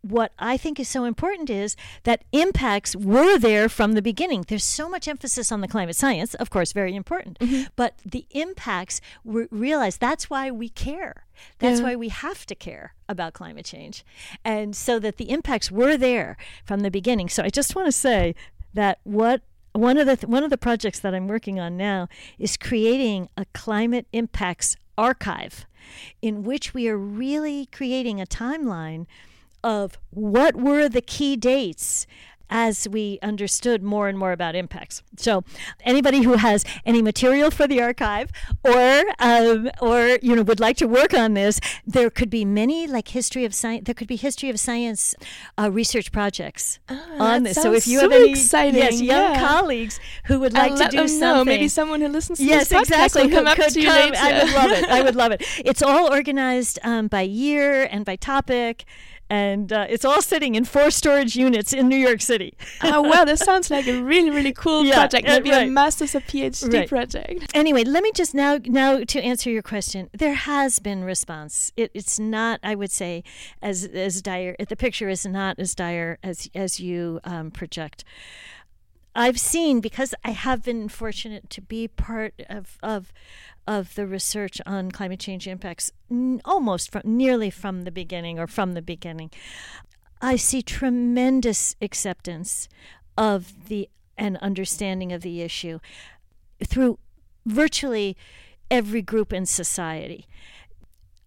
what 0.04 0.34
I 0.38 0.58
think 0.58 0.80
is 0.80 0.88
so 0.90 1.06
important 1.06 1.50
is 1.50 1.76
that 2.04 2.24
impacts 2.34 2.96
were 2.96 3.40
there 3.40 3.70
from 3.70 3.94
the 3.94 4.02
beginning. 4.02 4.44
There's 4.48 4.64
so 4.64 4.90
much 4.90 5.08
emphasis 5.08 5.52
on 5.52 5.62
the 5.62 5.68
climate 5.68 5.96
science, 5.96 6.34
of 6.36 6.50
course, 6.50 6.74
very 6.74 6.94
important, 6.96 7.40
Mm-hmm. 7.40 7.64
but 7.76 7.98
the 8.06 8.26
impacts 8.32 9.00
were 9.24 9.48
realized. 9.50 10.00
That's 10.02 10.30
why 10.30 10.52
we 10.52 10.68
care. 10.70 11.26
That's 11.60 11.80
Yeah. 11.80 11.86
why 11.88 11.96
we 11.96 12.10
have 12.10 12.46
to 12.48 12.56
care 12.56 12.94
about 13.08 13.34
climate 13.34 13.66
change. 13.66 14.04
And 14.44 14.76
so 14.76 15.00
that 15.00 15.18
the 15.18 15.30
impacts 15.32 15.72
were 15.72 15.96
there 15.98 16.36
from 16.66 16.82
the 16.82 16.92
beginning. 16.92 17.30
So 17.30 17.42
I 17.44 17.50
just 17.50 17.74
want 17.76 17.88
to 17.88 17.92
say 17.94 18.36
that 18.74 19.00
what 19.04 19.42
one 19.72 19.98
of 19.98 20.06
the 20.06 20.18
th- 20.18 20.30
one 20.30 20.44
of 20.44 20.50
the 20.52 20.58
projects 20.58 21.00
that 21.00 21.16
I'm 21.16 21.28
working 21.28 21.60
on 21.60 21.78
now 21.78 22.08
is 22.38 22.58
creating 22.58 23.30
a 23.38 23.46
climate 23.54 24.06
impacts 24.14 24.76
archive 24.98 25.66
in 26.22 26.44
which 26.44 26.74
we 26.74 26.88
are 26.88 26.98
really 26.98 27.66
creating 27.68 28.22
a 28.22 28.26
timeline 28.26 29.08
of 29.64 29.98
what 30.12 30.56
were 30.56 30.90
the 30.90 31.02
key 31.02 31.36
dates 31.36 32.06
as 32.50 32.88
we 32.88 33.18
understood 33.24 33.82
more 33.82 34.08
and 34.08 34.20
more 34.20 34.32
about 34.32 34.54
impacts. 34.54 35.02
So, 35.18 35.44
anybody 35.82 36.22
who 36.22 36.34
has 36.34 36.64
any 36.86 37.02
material 37.02 37.50
for 37.50 37.66
the 37.68 37.82
archive, 37.82 38.30
or 38.64 39.04
um, 39.18 39.72
or 39.82 40.20
you 40.22 40.36
know 40.36 40.44
would 40.44 40.60
like 40.60 40.78
to 40.78 40.88
work 40.88 41.16
on 41.16 41.34
this, 41.34 41.60
there 41.88 42.12
could 42.12 42.30
be 42.30 42.46
many 42.46 42.86
like 42.86 43.08
history 43.08 43.44
of 43.46 43.56
science. 43.56 43.86
There 43.86 43.96
could 43.96 44.08
be 44.08 44.18
history 44.18 44.50
of 44.50 44.60
science 44.60 45.16
uh, 45.58 45.72
research 45.72 46.12
projects 46.12 46.80
on 46.90 47.00
Ah, 47.20 47.40
this. 47.40 47.60
So, 47.60 47.74
if 47.74 47.88
you 47.88 48.02
have 48.02 48.12
any 48.12 48.32
exciting, 48.32 48.76
yes 48.76 49.02
young 49.02 49.34
yeah. 49.34 49.40
colleagues 49.40 50.00
who 50.26 50.40
would 50.42 50.54
I'll 50.56 50.70
like 50.70 50.80
let 50.80 50.92
to 50.92 50.98
do 50.98 51.08
something, 51.08 51.20
know. 51.22 51.46
Maybe 51.46 51.68
someone 51.70 52.02
who 52.02 52.08
listens 52.10 52.38
to 52.38 52.46
yes, 52.46 52.68
this 52.68 52.78
podcast 52.78 53.06
exactly. 53.06 53.24
will 53.24 53.30
come 53.32 53.48
up 53.48 53.58
to 53.58 53.82
you 53.82 53.88
come- 53.88 54.12
later. 54.12 54.18
I 54.20 54.44
would 54.44 54.54
love 54.54 54.72
it. 54.72 54.90
I 54.90 55.02
would 55.02 55.16
love 55.16 55.32
it. 55.32 55.44
It's 55.66 55.82
all 55.82 56.12
organized 56.12 56.78
um, 56.84 57.08
by 57.08 57.22
year 57.22 57.86
and 57.90 58.06
by 58.06 58.16
topic, 58.18 58.84
and 59.34 59.74
uh, 59.74 59.88
it's 59.90 60.06
all 60.06 60.22
sitting 60.22 60.54
in 60.54 60.64
four 60.64 60.92
storage 60.92 61.36
units 61.36 61.74
in 61.74 61.88
New 61.90 61.98
York 61.98 62.22
City. 62.22 62.56
oh 62.84 63.02
well, 63.02 63.26
this 63.26 63.40
sounds 63.40 63.72
like 63.72 63.88
a 63.88 64.00
really 64.04 64.30
really 64.30 64.54
cool 64.54 64.86
Yeah, 64.86 64.94
project. 64.94 65.26
Maybe 65.26 65.50
right. 65.50 65.68
a 65.68 65.72
master's 65.72 66.14
or 66.14 66.20
PhD 66.20 66.72
Right. 66.72 66.88
project. 66.88 67.52
anyway, 67.56 67.84
let 67.84 68.04
me 68.04 68.12
just 68.14 68.36
now 68.36 68.60
now 68.64 69.04
to 69.04 69.20
answer 69.24 69.50
your 69.50 69.64
question. 69.64 70.08
There 70.14 70.36
has 70.36 70.78
been 70.78 71.04
response. 71.04 71.72
It, 71.76 71.90
it's 71.96 72.20
not, 72.20 72.60
I 72.62 72.76
would 72.76 72.92
say, 72.92 73.24
as 73.60 73.86
as 73.86 74.22
dire. 74.22 74.56
The 74.60 74.76
picture 74.76 75.10
is 75.10 75.26
not 75.26 75.58
as 75.58 75.74
dire 75.74 76.20
as 76.22 76.48
as 76.54 76.80
you 76.80 77.20
um, 77.24 77.50
project. 77.50 78.04
I've 79.16 79.40
seen 79.40 79.80
because 79.80 80.14
I 80.24 80.32
have 80.32 80.64
been 80.64 80.90
fortunate 80.90 81.50
to 81.52 81.62
be 81.62 81.88
part 81.88 82.34
of 82.50 82.78
of 82.84 83.12
of 83.68 83.96
the 83.96 84.06
research 84.06 84.62
on 84.66 84.92
climate 84.92 85.20
change 85.20 85.48
impacts 85.48 85.92
n- 86.12 86.42
almost 86.46 86.92
from 86.92 87.02
nearly 87.06 87.50
from 87.50 87.84
the 87.84 87.92
beginning 87.92 88.40
or 88.40 88.48
from 88.48 88.74
the 88.74 88.82
beginning. 88.82 89.32
I 90.22 90.36
see 90.36 90.62
tremendous 90.62 91.76
acceptance 91.82 92.70
of 93.18 93.68
the 93.68 93.90
and 94.18 94.38
understanding 94.38 95.12
of 95.12 95.22
the 95.22 95.42
issue 95.42 95.80
through 96.64 97.00
virtually 97.46 98.16
every 98.70 99.02
group 99.02 99.34
in 99.34 99.46
society. 99.46 100.28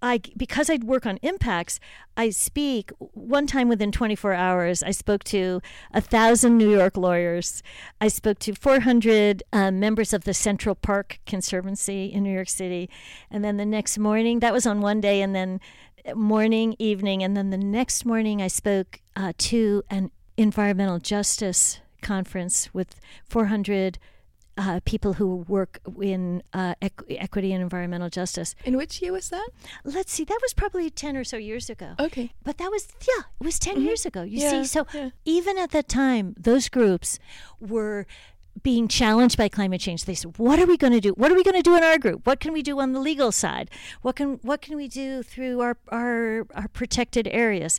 I 0.03 0.21
because 0.37 0.69
I 0.71 0.79
work 0.83 1.07
on 1.07 1.19
impacts, 1.23 1.81
I 2.17 2.31
speak 2.31 2.91
one 2.99 3.47
time 3.47 3.69
within 3.69 3.93
24 3.93 4.35
hours. 4.35 4.83
I 4.83 4.91
spoke 4.91 5.25
to 5.25 5.61
a 5.93 6.01
thousand 6.01 6.59
New 6.59 6.71
York 6.71 6.97
lawyers. 6.97 7.63
I 8.01 8.09
spoke 8.09 8.39
to 8.41 8.55
400 8.55 9.43
uh, 9.53 9.71
members 9.71 10.13
of 10.13 10.25
the 10.25 10.35
Central 10.35 10.75
Park 10.75 11.21
Conservancy 11.27 12.07
in 12.07 12.23
New 12.23 12.33
York 12.33 12.49
City, 12.49 12.91
and 13.31 13.45
then 13.45 13.57
the 13.57 13.67
next 13.67 13.99
morning, 13.99 14.41
that 14.41 14.53
was 14.53 14.67
on 14.67 14.81
one 14.81 15.01
day, 15.01 15.23
and 15.23 15.35
then 15.35 15.61
morning, 16.15 16.77
evening, 16.79 17.23
and 17.23 17.37
then 17.37 17.51
the 17.51 17.59
next 17.59 18.05
morning, 18.05 18.41
I 18.41 18.49
spoke 18.49 19.01
uh, 19.17 19.33
to 19.39 19.83
an 19.91 20.11
environmental 20.37 20.99
justice 20.99 21.81
conference 22.03 22.73
with 22.73 23.01
400 23.25 23.99
uh, 24.57 24.81
people 24.85 25.15
who 25.15 25.37
work 25.49 25.81
in 26.01 26.43
uh, 26.53 26.75
equ- 26.81 27.17
equity 27.19 27.53
and 27.53 27.63
environmental 27.63 28.09
justice. 28.09 28.55
In 28.65 28.77
which 28.77 29.03
year 29.03 29.13
was 29.13 29.29
that? 29.29 29.49
Let's 29.85 30.13
see, 30.13 30.25
that 30.25 30.39
was 30.43 30.55
probably 30.55 30.89
10 30.91 31.17
or 31.17 31.25
so 31.25 31.37
years 31.37 31.69
ago. 31.69 31.95
Okay. 32.01 32.33
But 32.43 32.59
that 32.59 32.71
was, 32.71 32.89
yeah, 33.07 33.25
it 33.41 33.45
was 33.45 33.59
10 33.59 33.83
years 33.83 34.07
ago. 34.07 34.23
You 34.23 34.41
Yeah, 34.41 34.63
see, 34.63 34.65
so 34.65 34.87
yeah. 34.95 35.11
even 35.25 35.59
at 35.59 35.71
that 35.73 35.89
time, 35.89 36.35
those 36.39 36.69
groups 36.69 37.19
were 37.61 38.07
being 38.63 38.89
challenged 38.89 39.37
by 39.37 39.49
climate 39.51 39.83
change. 39.83 40.07
They 40.07 40.15
said, 40.15 40.39
"What 40.39 40.59
are 40.59 40.65
we 40.65 40.79
going 40.79 40.95
to 40.95 41.01
do? 41.01 41.11
What 41.11 41.31
are 41.31 41.35
we 41.35 41.45
going 41.45 41.57
to 41.57 41.63
do 41.63 41.77
in 41.77 41.85
our 41.85 41.99
group? 41.99 42.27
What 42.27 42.41
can 42.41 42.55
we 42.55 42.63
do 42.63 42.81
on 42.81 42.93
the 42.93 43.01
legal 43.01 43.31
side? 43.31 43.71
What 44.01 44.17
can 44.17 44.39
what 44.43 44.63
can 44.63 44.77
we 44.77 44.89
do 44.89 45.23
through 45.23 45.61
our 45.61 45.77
our, 45.89 46.47
our 46.55 46.69
protected 46.69 47.29
areas? 47.29 47.79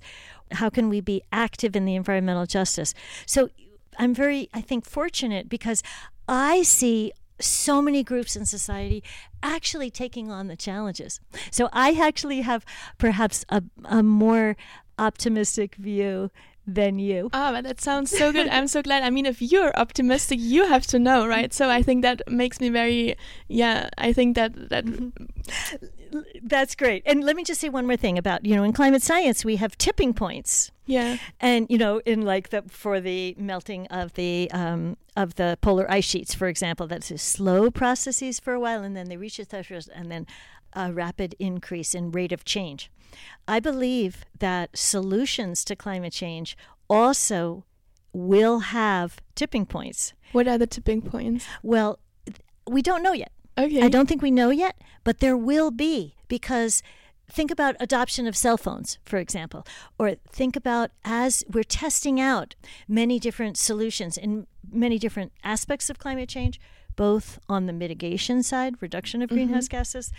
How 0.52 0.70
can 0.70 0.88
we 0.88 1.02
be 1.02 1.24
active 1.32 1.76
in 1.76 1.86
the 1.86 1.96
environmental 1.96 2.46
justice?" 2.46 2.94
So 3.26 3.50
I'm 3.98 4.14
very, 4.14 4.50
I 4.54 4.62
think, 4.62 4.86
fortunate 4.86 5.50
because 5.50 5.82
I 6.28 6.64
see 6.64 7.12
so 7.40 7.82
many 7.82 8.04
groups 8.04 8.36
in 8.36 8.46
society 8.46 9.04
actually 9.44 9.92
taking 9.92 10.32
on 10.32 10.48
the 10.48 10.56
challenges. 10.56 11.20
So 11.52 11.70
I 11.72 11.94
actually 11.94 12.42
have 12.42 12.66
perhaps 12.98 13.46
a, 13.50 13.64
a 13.86 14.02
more 14.02 14.58
optimistic 14.98 15.76
view 15.76 16.32
than 16.68 17.00
you. 17.00 17.30
Ah, 17.34 17.52
but 17.54 17.64
that 17.64 17.80
sounds 17.82 18.12
so 18.12 18.32
good. 18.34 18.48
I'm 18.52 18.68
so 18.68 18.82
glad. 18.82 19.04
I 19.04 19.10
mean, 19.10 19.26
if 19.26 19.42
you're 19.42 19.76
optimistic, 19.80 20.38
you 20.42 20.68
have 20.68 20.86
to 20.88 21.00
know, 21.00 21.26
right? 21.26 21.54
So 21.54 21.70
I 21.70 21.82
think 21.82 22.02
that 22.02 22.22
makes 22.30 22.60
me 22.60 22.70
very, 22.70 23.16
yeah. 23.48 23.90
I 23.98 24.12
think 24.14 24.36
that 24.36 24.70
that 24.70 24.86
That's 26.44 26.76
great. 26.76 27.04
And 27.06 27.24
let 27.24 27.36
me 27.36 27.44
just 27.44 27.60
say 27.62 27.70
one 27.70 27.86
more 27.86 27.98
thing 27.98 28.18
about, 28.18 28.46
you 28.46 28.56
know, 28.56 28.64
in 28.64 28.74
climate 28.74 29.02
science, 29.02 29.44
we 29.44 29.58
have 29.58 29.78
tipping 29.78 30.14
points. 30.14 30.72
yeah. 30.86 31.18
And 31.40 31.68
you 31.70 31.78
know, 31.78 32.02
in 32.06 32.22
like 32.22 32.50
the 32.50 32.64
for 32.68 33.00
the 33.02 33.36
melting 33.38 33.88
of 33.88 34.14
the 34.14 34.50
um, 34.52 34.98
of 35.16 35.36
the 35.36 35.58
polar 35.62 35.90
ice 35.92 36.06
sheets, 36.06 36.34
for 36.34 36.48
example, 36.48 36.88
that's 36.88 37.12
a 37.12 37.18
slow 37.18 37.70
processes 37.72 38.40
for 38.40 38.54
a 38.54 38.60
while, 38.60 38.84
and 38.84 38.96
then 38.96 39.10
they 39.10 39.18
reach 39.18 39.40
a 39.40 39.46
threshold, 39.46 39.90
and 39.94 40.12
then 40.12 40.26
a 40.74 40.94
rapid 40.94 41.36
increase 41.40 41.94
in 41.96 42.12
rate 42.12 42.32
of 42.32 42.46
change. 42.46 42.90
I 43.48 43.60
believe 43.60 44.26
that 44.40 44.78
solutions 44.78 45.64
to 45.66 45.76
climate 45.76 46.14
change 46.14 46.58
also 46.90 47.66
will 48.14 48.60
have 48.60 49.18
tipping 49.36 49.66
points. 49.66 50.14
What 50.32 50.48
are 50.48 50.58
the 50.58 50.68
tipping 50.68 51.02
points? 51.02 51.46
Well, 51.64 52.00
we 52.68 52.82
don't 52.82 53.04
know 53.04 53.14
yet. 53.14 53.32
Okay. 53.58 53.82
I 53.82 53.90
don't 53.90 54.08
think 54.08 54.22
we 54.22 54.32
know 54.32 54.50
yet, 54.50 54.76
but 55.04 55.20
there 55.20 55.38
will 55.38 55.72
be 55.72 56.16
because 56.28 56.84
think 57.30 57.52
about 57.52 57.76
adoption 57.80 58.28
of 58.28 58.38
cell 58.38 58.58
phones, 58.58 59.00
for 59.06 59.18
example, 59.18 59.66
or 59.98 60.16
think 60.30 60.56
about 60.56 60.92
as 61.04 61.44
we're 61.52 61.64
testing 61.64 62.20
out 62.20 62.56
many 62.88 63.20
different 63.20 63.58
solutions 63.58 64.18
in 64.18 64.48
many 64.72 65.00
different 65.00 65.32
aspects 65.44 65.90
of 65.90 65.98
climate 65.98 66.30
change, 66.30 66.60
both 66.96 67.40
on 67.50 67.66
the 67.66 67.74
mitigation 67.74 68.44
side, 68.44 68.76
reduction 68.82 69.22
of 69.22 69.30
mm-hmm. 69.30 69.38
greenhouse 69.38 69.68
gases, 69.68 70.12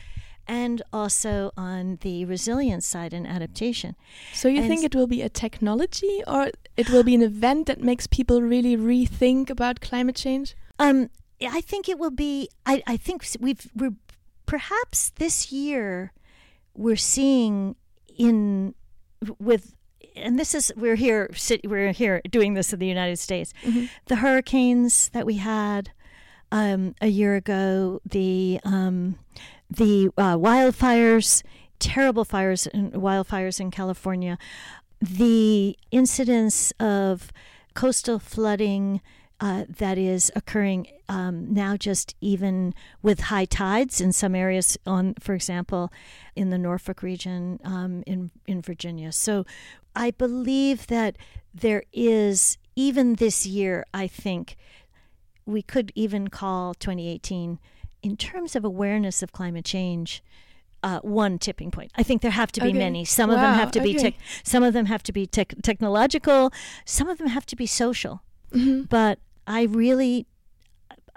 and 0.49 0.83
also 0.93 1.53
on 1.57 1.99
the 2.01 2.25
resilience 2.25 2.87
side 2.87 3.13
and 3.13 3.27
adaptation. 3.27 3.95
So 4.33 4.49
you 4.49 4.61
And 4.61 4.69
think 4.69 4.83
it 4.83 4.95
will 4.95 5.07
be 5.07 5.23
a 5.23 5.29
technology, 5.29 6.23
or 6.27 6.51
it 6.77 6.91
will 6.91 7.05
be 7.05 7.15
an 7.15 7.23
event 7.23 7.67
that 7.67 7.83
makes 7.83 8.07
people 8.07 8.43
really 8.43 8.77
rethink 8.77 9.51
about 9.51 9.81
climate 9.81 10.17
change? 10.17 10.57
Um, 10.79 11.11
I 11.41 11.61
think 11.61 11.89
it 11.89 11.99
will 11.99 12.11
be. 12.11 12.49
I, 12.67 12.83
I 12.87 12.97
think 12.97 13.25
we've 13.39 13.71
we're 13.77 13.95
perhaps 14.47 15.11
this 15.17 15.53
year 15.53 16.13
we're 16.75 16.97
seeing 16.97 17.77
in 18.17 18.75
with 19.39 19.75
and 20.17 20.39
this 20.39 20.55
is 20.55 20.73
we're 20.77 20.97
here 20.97 21.31
sit, 21.35 21.61
we're 21.65 21.93
here 21.93 22.21
doing 22.31 22.55
this 22.55 22.73
in 22.73 22.79
the 22.79 22.87
United 22.87 23.19
States. 23.19 23.53
The 24.07 24.17
hurricanes 24.17 25.11
that 25.11 25.27
we 25.27 25.35
had 25.35 25.91
um, 26.51 26.95
a 27.01 27.09
year 27.09 27.37
ago, 27.37 28.01
the 28.05 28.61
um, 28.65 29.19
the 29.71 30.11
uh, 30.17 30.37
wildfires, 30.37 31.43
terrible 31.79 32.25
fires 32.25 32.67
and 32.69 32.93
wildfires 32.93 33.61
in 33.61 33.71
California, 33.71 34.39
the 35.01 35.77
incidence 35.91 36.73
of 36.81 37.33
coastal 37.75 38.19
flooding 38.19 39.01
uh, 39.41 39.65
that 39.69 39.97
is 39.97 40.33
occurring 40.35 40.89
um, 41.09 41.53
now, 41.55 41.77
just 41.77 42.17
even 42.21 42.75
with 43.03 43.21
high 43.21 43.45
tides 43.45 44.01
in 44.01 44.13
some 44.13 44.35
areas, 44.35 44.77
on 44.85 45.15
for 45.21 45.35
example, 45.35 45.93
in 46.35 46.51
the 46.51 46.59
Norfolk 46.59 47.03
region 47.03 47.61
um, 47.65 48.03
in 48.07 48.31
in 48.47 48.61
Virginia. 48.61 49.13
So, 49.13 49.47
I 49.95 50.11
believe 50.11 50.89
that 50.89 51.17
there 51.55 51.85
is 51.93 52.59
even 52.75 53.15
this 53.15 53.47
year. 53.47 53.87
I 53.95 54.09
think 54.09 54.57
we 55.47 55.63
could 55.63 55.93
even 55.95 56.29
call 56.29 56.75
2018 56.75 57.61
in 58.03 58.17
terms 58.17 58.55
of 58.57 58.65
awareness 58.65 59.23
of 59.23 59.33
climate 59.33 59.65
change. 59.65 60.23
Uh, 60.81 61.01
one 61.01 61.41
tipping 61.41 61.73
point. 61.73 61.91
I 61.97 62.05
think 62.05 62.23
there 62.23 62.31
have 62.31 62.53
to 62.53 62.61
be 62.61 62.69
Okay. 62.69 62.79
many. 62.79 63.05
Some 63.05 63.31
of 63.31 63.41
them 63.41 63.55
have 63.55 63.73
to 63.73 63.81
be 63.81 63.97
okay. 63.97 64.13
tech, 64.13 64.15
some 64.45 64.63
of 64.63 64.73
them 64.75 64.87
have 64.87 65.03
to 65.03 65.13
be 65.13 65.27
tech 65.27 65.53
technological. 65.61 66.53
Some 66.85 67.09
of 67.09 67.19
them 67.19 67.27
have 67.27 67.45
to 67.47 67.57
be 67.57 67.67
social. 67.67 68.23
Mm-hmm. 68.53 68.83
But 68.83 69.19
I 69.45 69.65
really, 69.65 70.29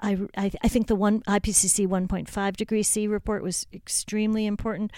I, 0.02 0.18
I, 0.36 0.52
I 0.64 0.68
think 0.68 0.88
the 0.88 0.96
one 0.96 1.22
IPCC 1.28 1.88
1.5 1.88 2.58
degree 2.58 2.82
C 2.82 3.06
report 3.06 3.44
was 3.44 3.68
extremely 3.72 4.48
important. 4.48 4.92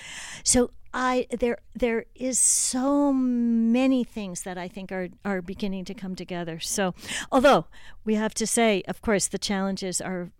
So 0.46 0.72
I 0.94 1.28
there 1.30 1.58
there 1.76 2.06
is 2.16 2.40
so 2.40 3.12
many 3.12 4.06
things 4.06 4.44
that 4.44 4.58
I 4.58 4.70
think 4.70 4.94
are 4.94 5.10
are 5.26 5.42
beginning 5.42 5.84
to 5.86 5.94
come 5.94 6.16
together. 6.16 6.62
So 6.62 6.94
although 7.34 7.66
we 8.06 8.16
have 8.16 8.34
to 8.36 8.48
say, 8.48 8.82
of 8.88 9.02
course, 9.02 9.28
the 9.28 9.38
challenges 9.40 10.00
are 10.00 10.32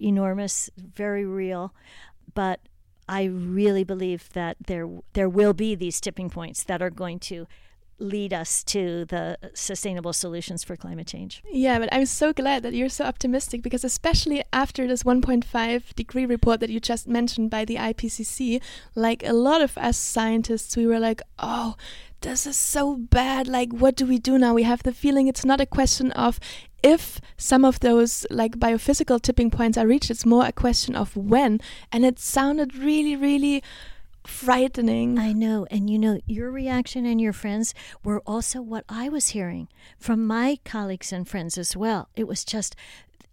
enormous, 0.00 0.70
very 0.76 1.24
real, 1.24 1.74
but 2.34 2.60
I 3.08 3.24
really 3.24 3.84
believe 3.84 4.30
that 4.32 4.56
there 4.66 4.88
there 5.12 5.28
will 5.28 5.52
be 5.52 5.74
these 5.74 6.00
tipping 6.00 6.30
points 6.30 6.64
that 6.64 6.80
are 6.80 6.90
going 6.90 7.18
to 7.20 7.46
lead 7.98 8.32
us 8.32 8.64
to 8.64 9.04
the 9.04 9.38
sustainable 9.54 10.12
solutions 10.12 10.64
for 10.64 10.76
climate 10.76 11.06
change. 11.06 11.42
Yeah, 11.50 11.78
but 11.78 11.88
I'm 11.92 12.06
so 12.06 12.32
glad 12.32 12.62
that 12.62 12.74
you're 12.74 12.88
so 12.88 13.04
optimistic 13.04 13.62
because, 13.62 13.84
especially 13.84 14.42
after 14.52 14.86
this 14.86 15.04
1.5 15.04 15.94
degree 15.94 16.26
report 16.26 16.60
that 16.60 16.70
you 16.70 16.80
just 16.80 17.06
mentioned 17.06 17.50
by 17.50 17.64
the 17.64 17.76
IPCC, 17.76 18.60
like 18.94 19.22
a 19.24 19.32
lot 19.32 19.62
of 19.62 19.78
us 19.78 19.96
scientists, 19.96 20.76
we 20.76 20.86
were 20.86 20.98
like, 20.98 21.22
oh, 21.38 21.76
this 22.22 22.46
is 22.46 22.56
so 22.56 22.96
bad. 22.96 23.46
Like, 23.46 23.72
what 23.72 23.96
do 23.96 24.06
we 24.06 24.18
do 24.18 24.38
now? 24.38 24.54
We 24.54 24.64
have 24.64 24.82
the 24.82 24.92
feeling 24.92 25.28
it's 25.28 25.44
not 25.44 25.60
a 25.60 25.66
question 25.66 26.10
of 26.12 26.40
if 26.84 27.18
some 27.38 27.64
of 27.64 27.80
those 27.80 28.26
like 28.30 28.58
biophysical 28.58 29.20
tipping 29.20 29.50
points 29.50 29.78
are 29.78 29.86
reached, 29.86 30.10
it's 30.10 30.26
more 30.26 30.44
a 30.44 30.52
question 30.52 30.94
of 30.94 31.16
when. 31.16 31.60
And 31.90 32.04
it 32.04 32.18
sounded 32.18 32.76
really, 32.76 33.16
really 33.16 33.62
frightening. 34.26 35.18
I 35.18 35.32
know. 35.32 35.66
And 35.70 35.88
you 35.88 35.98
know, 35.98 36.20
your 36.26 36.50
reaction 36.50 37.06
and 37.06 37.20
your 37.20 37.32
friends 37.32 37.74
were 38.04 38.20
also 38.26 38.60
what 38.60 38.84
I 38.86 39.08
was 39.08 39.28
hearing 39.28 39.68
from 39.98 40.26
my 40.26 40.58
colleagues 40.64 41.10
and 41.10 41.26
friends 41.26 41.56
as 41.56 41.74
well. 41.74 42.10
It 42.14 42.28
was 42.28 42.44
just 42.44 42.76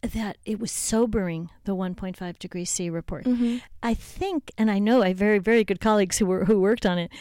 that 0.02 0.38
it 0.46 0.60
was 0.60 0.72
sobering, 0.72 1.50
the 1.66 1.76
1.5 1.76 2.40
degree 2.40 2.66
C 2.66 2.90
report. 2.90 3.26
Mm-hmm. 3.26 3.58
I 3.84 3.94
think, 3.94 4.52
and 4.58 4.72
I 4.72 4.80
know 4.80 5.04
I 5.04 5.10
have 5.10 5.18
very, 5.18 5.40
very 5.40 5.66
good 5.66 5.82
colleagues 5.82 6.18
who 6.18 6.26
were 6.26 6.46
who 6.46 6.62
worked 6.62 6.86
on 6.86 6.98
it, 6.98 7.12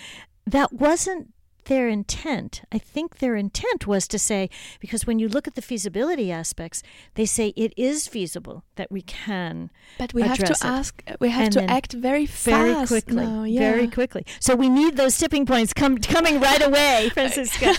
that 0.47 0.73
wasn't 0.73 1.35
their 1.67 1.89
intent. 1.89 2.63
I 2.73 2.79
think 2.79 3.19
their 3.19 3.37
intent 3.37 3.87
was 3.87 4.07
to 4.09 4.19
say, 4.19 4.49
because 4.81 5.07
when 5.07 5.19
you 5.19 5.29
look 5.29 5.47
at 5.47 5.55
the 5.55 5.63
feasibility 5.63 6.31
aspects, 6.33 6.83
they 7.15 7.27
say 7.27 7.49
it 7.57 7.73
is 7.77 8.07
feasible 8.09 8.65
that 8.77 8.91
we 8.91 9.03
can 9.03 9.71
But 9.99 10.13
we 10.15 10.23
have 10.23 10.39
to 10.39 10.53
it. 10.53 10.65
ask, 10.65 11.03
we 11.21 11.31
have 11.31 11.45
And 11.45 11.53
to 11.53 11.65
act 11.71 11.93
very 11.93 12.27
very 12.27 12.73
fast 12.75 12.89
quickly, 12.89 13.25
now, 13.25 13.45
yeah. 13.45 13.61
very 13.61 13.89
quickly. 13.89 14.25
So 14.41 14.55
we 14.55 14.69
need 14.69 14.97
those 14.97 15.17
tipping 15.19 15.47
points 15.47 15.73
come 15.73 15.99
coming 15.99 16.41
right 16.41 16.63
away, 16.67 17.11
Franziska. 17.15 17.75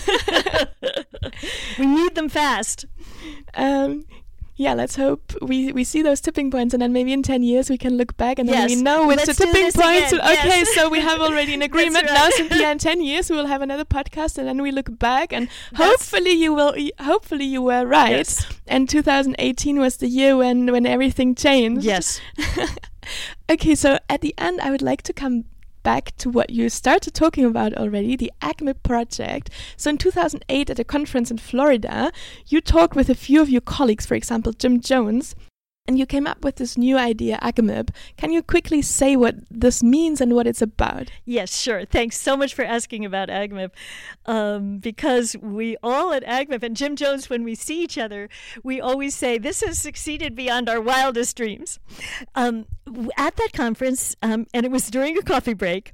we 1.78 1.86
need 1.86 2.14
them 2.14 2.28
fast. 2.28 2.86
um, 3.54 4.04
yeah, 4.56 4.74
let's 4.74 4.96
hope 4.96 5.32
we, 5.40 5.72
we 5.72 5.82
see 5.82 6.02
those 6.02 6.20
tipping 6.20 6.50
points, 6.50 6.74
and 6.74 6.82
then 6.82 6.92
maybe 6.92 7.12
in 7.12 7.22
10 7.22 7.42
years 7.42 7.70
we 7.70 7.78
can 7.78 7.96
look 7.96 8.16
back 8.16 8.38
and 8.38 8.48
then 8.48 8.68
we 8.68 8.76
know 8.76 9.10
it's 9.10 9.26
Let's 9.26 9.38
the 9.38 9.46
tipping 9.46 9.72
points. 9.72 10.12
again, 10.12 10.20
Okay, 10.20 10.58
yes. 10.60 10.74
so 10.74 10.88
we 10.90 11.00
have 11.00 11.20
already 11.20 11.54
an 11.54 11.62
agreement 11.70 12.06
That's 12.06 12.12
now. 12.12 12.24
right. 12.24 12.32
Cynthia, 12.50 12.70
in 12.70 12.78
10 12.78 13.00
years 13.02 13.30
we 13.30 13.36
will 13.36 13.46
have 13.46 13.62
another 13.62 13.84
podcast, 13.84 14.38
and 14.38 14.46
then 14.46 14.60
we 14.60 14.70
look 14.70 14.98
back, 14.98 15.32
and 15.32 15.48
hopefully 15.74 16.32
you 16.32 16.52
will. 16.52 16.74
Hopefully 17.00 17.44
you 17.46 17.62
were 17.62 17.86
right. 17.86 18.10
Yes. 18.10 18.46
And 18.66 18.88
2018 18.88 19.78
was 19.80 19.96
the 19.96 20.08
year 20.08 20.36
when 20.36 20.70
when 20.70 20.86
everything 20.86 21.34
changed. 21.34 21.84
Yes. 21.84 22.20
Okay, 23.50 23.74
so 23.74 23.98
at 24.08 24.20
the 24.20 24.32
end, 24.38 24.60
I 24.60 24.70
would 24.70 24.80
like 24.80 25.02
to 25.02 25.12
come 25.12 25.44
back 25.82 26.16
to 26.18 26.30
what 26.30 26.50
you 26.50 26.68
started 26.68 27.14
talking 27.14 27.44
about 27.44 27.74
already 27.74 28.16
the 28.16 28.32
AgMIP 28.40 28.82
project. 28.82 29.50
So, 29.76 29.90
in 29.90 29.98
2008, 29.98 30.70
at 30.70 30.78
a 30.78 30.84
conference 30.84 31.30
in 31.30 31.38
Florida, 31.38 32.12
you 32.46 32.60
talked 32.60 32.96
with 32.96 33.08
a 33.08 33.14
few 33.14 33.40
of 33.40 33.50
your 33.50 33.60
colleagues, 33.60 34.06
for 34.06 34.14
example, 34.14 34.52
Jim 34.52 34.80
Jones, 34.80 35.34
and 35.88 35.98
you 35.98 36.06
came 36.06 36.28
up 36.28 36.44
with 36.44 36.56
this 36.56 36.78
new 36.78 36.96
idea, 36.96 37.38
AgMIP. 37.42 37.90
Can 38.16 38.30
you 38.30 38.40
quickly 38.40 38.82
say 38.82 39.16
what 39.16 39.34
this 39.50 39.82
means 39.82 40.20
and 40.20 40.32
what 40.32 40.46
it's 40.46 40.62
about? 40.62 41.10
Yes, 41.24 41.60
sure. 41.60 41.84
Thanks 41.84 42.16
so 42.16 42.36
much 42.36 42.54
for 42.54 42.64
asking 42.64 43.04
about 43.04 43.28
AgMIP. 43.28 43.70
Um, 44.24 44.78
because 44.78 45.34
we 45.42 45.76
all 45.82 46.12
at 46.12 46.24
AgMIP 46.24 46.62
and 46.62 46.76
Jim 46.76 46.94
Jones, 46.94 47.28
when 47.28 47.42
we 47.42 47.56
see 47.56 47.82
each 47.82 47.98
other, 47.98 48.28
we 48.62 48.80
always 48.80 49.14
say, 49.16 49.38
This 49.38 49.60
has 49.62 49.78
succeeded 49.78 50.36
beyond 50.36 50.68
our 50.68 50.80
wildest 50.80 51.36
dreams. 51.36 51.80
Um, 52.36 52.66
at 53.16 53.36
that 53.36 53.50
conference, 53.52 54.14
um, 54.22 54.46
and 54.54 54.64
it 54.64 54.70
was 54.70 54.88
during 54.88 55.18
a 55.18 55.22
coffee 55.22 55.54
break, 55.54 55.92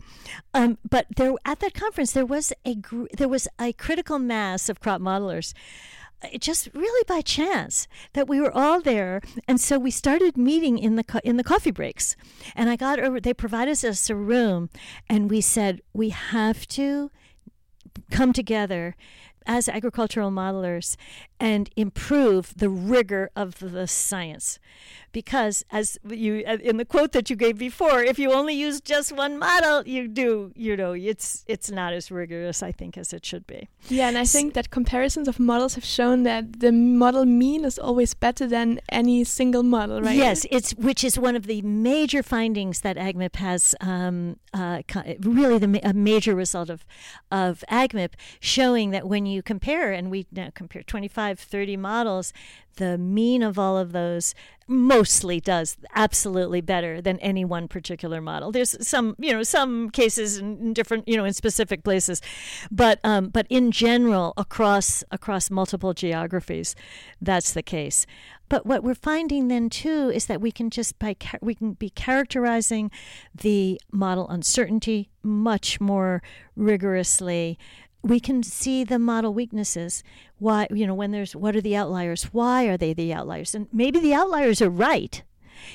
um, 0.53 0.77
but 0.89 1.07
there 1.17 1.33
at 1.45 1.61
that 1.61 1.75
conference 1.75 2.13
there 2.13 2.27
was 2.27 2.53
a 2.65 2.75
gr- 2.75 3.07
there 3.17 3.29
was 3.29 3.47
a 3.61 3.73
critical 3.73 4.19
mass 4.19 4.69
of 4.69 4.81
crop 4.81 5.01
modelers. 5.01 5.55
Uh, 6.23 6.37
just 6.39 6.69
really 6.75 7.05
by 7.07 7.21
chance 7.21 7.87
that 8.15 8.29
we 8.29 8.41
were 8.41 8.53
all 8.53 8.81
there. 8.81 9.21
And 9.47 9.61
so 9.61 9.79
we 9.79 9.91
started 9.91 10.37
meeting 10.37 10.79
in 10.79 10.97
the 10.97 11.05
co- 11.05 11.21
in 11.23 11.37
the 11.37 11.45
coffee 11.45 11.71
breaks. 11.71 12.17
And 12.57 12.69
i 12.69 12.77
got 12.77 12.99
over 12.99 13.21
they 13.21 13.35
provided 13.35 13.85
us 13.85 14.11
a 14.11 14.17
room. 14.17 14.71
And 15.09 15.31
we 15.31 15.41
said 15.41 15.81
we 15.93 16.09
have 16.11 16.67
to 16.69 17.11
come 18.11 18.33
together 18.33 18.97
as 19.47 19.69
agricultural 19.69 20.31
modelers 20.31 20.97
and 21.41 21.71
improve 21.77 22.53
the 22.57 22.69
rigor 22.69 23.31
of 23.37 23.59
the 23.59 23.87
science 23.87 24.59
because 25.13 25.65
as 25.71 25.99
you 26.09 26.43
uh, 26.47 26.59
in 26.63 26.77
the 26.77 26.85
quote 26.85 27.13
that 27.13 27.31
you 27.31 27.37
gave 27.37 27.59
before 27.59 28.03
if 28.03 28.19
you 28.19 28.33
only 28.33 28.55
use 28.55 28.81
just 28.81 29.13
one 29.13 29.39
model 29.39 29.87
you 29.87 30.07
do 30.07 30.53
you 30.55 30.77
know 30.77 30.93
it's 30.93 31.45
it's 31.47 31.71
not 31.71 31.93
as 31.93 32.11
rigorous 32.11 32.63
i 32.63 32.71
think 32.71 32.99
as 32.99 33.13
it 33.13 33.25
should 33.25 33.47
be 33.47 33.69
Yeah, 33.89 34.09
and 34.09 34.19
I 34.19 34.25
think 34.25 34.55
that 34.55 34.71
comparisons 34.71 35.29
of 35.29 35.37
models 35.39 35.75
have 35.75 35.85
shown 35.85 36.23
that 36.25 36.61
the 36.61 36.73
model 36.73 37.25
mean 37.25 37.65
is 37.65 37.79
always 37.79 38.13
better 38.15 38.47
than 38.47 38.81
any 38.91 39.25
single 39.25 39.63
model, 39.63 40.03
right? 40.03 40.17
Yes, 40.17 40.47
it's 40.51 40.71
which 40.89 41.03
is 41.03 41.19
one 41.19 41.37
of 41.37 41.45
the 41.47 41.61
major 41.63 42.23
findings 42.23 42.77
that 42.87 42.97
AgMIP 42.97 43.37
has. 43.37 43.75
Um, 43.81 44.17
uh, 44.53 44.83
really, 45.21 45.59
the 45.59 45.71
a 45.93 45.93
major 45.93 46.35
result 46.35 46.69
of 46.71 46.81
of 47.31 47.65
AgMIP 47.71 48.13
showing 48.41 48.91
that 48.95 49.05
when 49.13 49.25
you 49.33 49.43
compare, 49.43 49.93
and 49.93 50.05
we 50.11 50.27
now 50.33 50.51
compare 50.55 50.83
25, 50.83 51.28
30 51.37 51.77
models, 51.77 52.33
the 52.77 52.97
mean 52.97 53.43
of 53.43 53.59
all 53.59 53.77
of 53.77 53.91
those 53.93 54.35
mostly 54.69 55.41
does 55.41 55.77
absolutely 55.95 56.61
better 56.61 57.01
than 57.01 57.19
any 57.19 57.45
one 57.45 57.67
particular 57.67 58.21
model. 58.21 58.53
There's 58.53 58.77
some, 58.87 59.17
you 59.19 59.33
know, 59.33 59.43
some 59.43 59.91
cases 59.91 60.39
in, 60.39 60.59
in 60.59 60.73
different, 60.75 61.09
you 61.09 61.17
know, 61.17 61.25
in 61.25 61.33
specific 61.33 61.83
places, 61.83 62.23
but 62.71 63.01
um, 63.03 63.31
but 63.31 63.47
in 63.51 63.73
general, 63.73 64.35
across 64.37 65.03
across 65.11 65.51
multiple 65.51 65.95
geographies, 65.95 66.77
that's 67.21 67.53
the 67.53 67.63
case. 67.63 68.07
But 68.49 68.65
what 68.65 68.83
we're 68.83 68.95
finding 68.95 69.49
then 69.49 69.69
too 69.69 70.11
is 70.15 70.27
that 70.27 70.41
we 70.41 70.53
can 70.53 70.71
just 70.71 70.99
by 70.99 71.17
we 71.41 71.55
can 71.55 71.73
be 71.73 71.91
characterizing 71.91 72.91
the 73.35 73.81
model 73.93 74.29
uncertainty 74.29 75.11
much 75.23 75.81
more 75.81 76.23
rigorously. 76.57 77.59
We 78.03 78.21
can 78.21 78.43
see 78.43 78.85
the 78.85 78.99
model 78.99 79.35
weaknesses. 79.35 80.03
Why 80.39 80.67
you 80.71 80.87
know 80.87 80.95
when 80.95 81.11
there's 81.11 81.35
what 81.35 81.57
are 81.57 81.61
the 81.61 81.77
outliers? 81.77 82.25
Why 82.25 82.65
are 82.65 82.77
they 82.77 82.93
the 82.93 83.13
outliers? 83.13 83.55
And 83.55 83.69
maybe 83.73 84.01
the 84.01 84.15
outliers 84.15 84.63
are 84.63 84.71
right. 84.71 85.23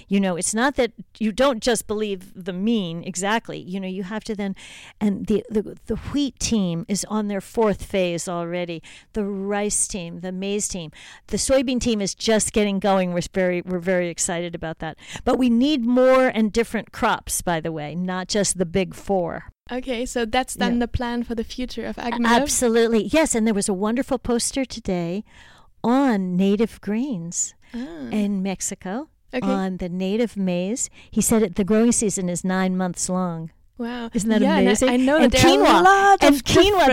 You 0.08 0.20
know, 0.20 0.36
it's 0.36 0.54
not 0.54 0.76
that 0.76 0.92
you 1.20 1.32
don't 1.32 1.62
just 1.62 1.88
believe 1.88 2.32
the 2.36 2.54
mean 2.54 3.04
exactly. 3.04 3.60
You 3.60 3.80
know, 3.80 3.88
you 3.88 4.04
have 4.04 4.24
to 4.26 4.36
then, 4.36 4.56
and 5.00 5.28
the, 5.28 5.46
the 5.50 5.78
the 5.86 5.96
wheat 5.96 6.40
team 6.40 6.86
is 6.88 7.06
on 7.10 7.28
their 7.28 7.42
fourth 7.42 7.84
phase 7.84 8.28
already. 8.28 8.82
The 9.14 9.26
rice 9.26 9.88
team, 9.88 10.22
the 10.22 10.32
maize 10.32 10.68
team, 10.68 10.92
the 11.28 11.38
soybean 11.38 11.80
team 11.80 12.02
is 12.02 12.16
just 12.16 12.54
getting 12.54 12.80
going. 12.80 13.14
We're 13.14 13.22
very 13.34 13.62
we're 13.62 13.80
very 13.80 14.10
excited 14.10 14.56
about 14.56 14.80
that. 14.80 14.98
But 15.24 15.38
we 15.38 15.50
need 15.50 15.86
more 15.86 16.28
and 16.28 16.52
different 16.52 16.92
crops, 16.92 17.42
by 17.42 17.60
the 17.60 17.72
way, 17.72 17.96
not 17.96 18.28
just 18.28 18.58
the 18.58 18.66
big 18.66 18.94
four. 18.96 19.53
Okay, 19.72 20.06
so 20.06 20.26
that's 20.26 20.56
then 20.56 20.74
Yeah. 20.74 20.80
the 20.80 20.88
plan 20.88 21.24
for 21.24 21.36
the 21.36 21.44
future 21.44 21.86
of 21.86 21.96
AgMIP. 21.96 22.28
Absolutely, 22.28 23.04
yes. 23.06 23.34
And 23.34 23.48
there 23.48 23.54
was 23.54 23.70
a 23.70 23.74
wonderful 23.74 24.20
poster 24.20 24.66
today 24.66 25.24
on 25.84 26.36
native 26.36 26.82
grains 26.82 27.54
Ah, 27.74 28.10
in 28.12 28.44
Mexico. 28.44 29.08
okay. 29.34 29.48
On 29.48 29.78
the 29.78 29.90
native 29.90 30.36
maize, 30.38 30.90
he 31.10 31.22
said 31.22 31.42
it, 31.44 31.56
the 31.56 31.64
growing 31.64 31.92
season 31.92 32.30
is 32.30 32.44
nine 32.44 32.76
months 32.78 33.08
long. 33.10 33.52
Wow. 33.84 34.10
Isn't 34.14 34.30
that 34.30 34.42
yeah, 34.42 34.50
and 34.58 34.58
I- 34.60 34.62
amazing? 34.62 34.90
I 34.90 34.98
know 34.98 35.18
And 35.18 35.32
that 35.32 35.42
there 35.42 35.52
quinoa. 35.52 35.68
are 35.68 35.80
a 35.82 35.84
lot 35.84 36.24
And 36.24 36.36
of 36.36 36.44
quinoa, 36.44 36.88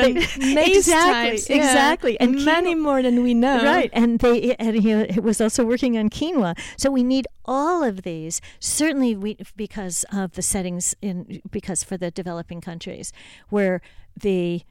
they- 0.57 0.66
Exactly, 0.76 1.31
types. 1.31 1.48
yeah. 1.50 1.57
exactly. 1.57 2.20
And 2.20 2.44
many 2.44 2.74
quinoa- 2.74 2.81
more 2.88 3.00
than 3.03 3.22
we 3.22 3.33
know. 3.35 3.62
Right, 3.64 3.90
and 3.92 4.18
they 4.18 4.55
and 4.59 4.76
he 4.76 5.20
was 5.20 5.40
also 5.40 5.64
working 5.64 5.96
on 5.96 6.11
quinoa. 6.11 6.53
So 6.76 6.90
we 6.90 7.03
need 7.03 7.26
all 7.44 7.83
of 7.85 8.03
these. 8.03 8.40
Certainly, 8.59 9.16
we 9.16 9.37
because 9.57 10.05
of 10.12 10.33
the 10.33 10.42
settings 10.42 10.94
in 11.00 11.40
because 11.50 11.85
for 11.85 11.96
the 11.96 12.11
developing 12.11 12.61
countries 12.61 13.12
where 13.48 13.81
the 14.16 14.62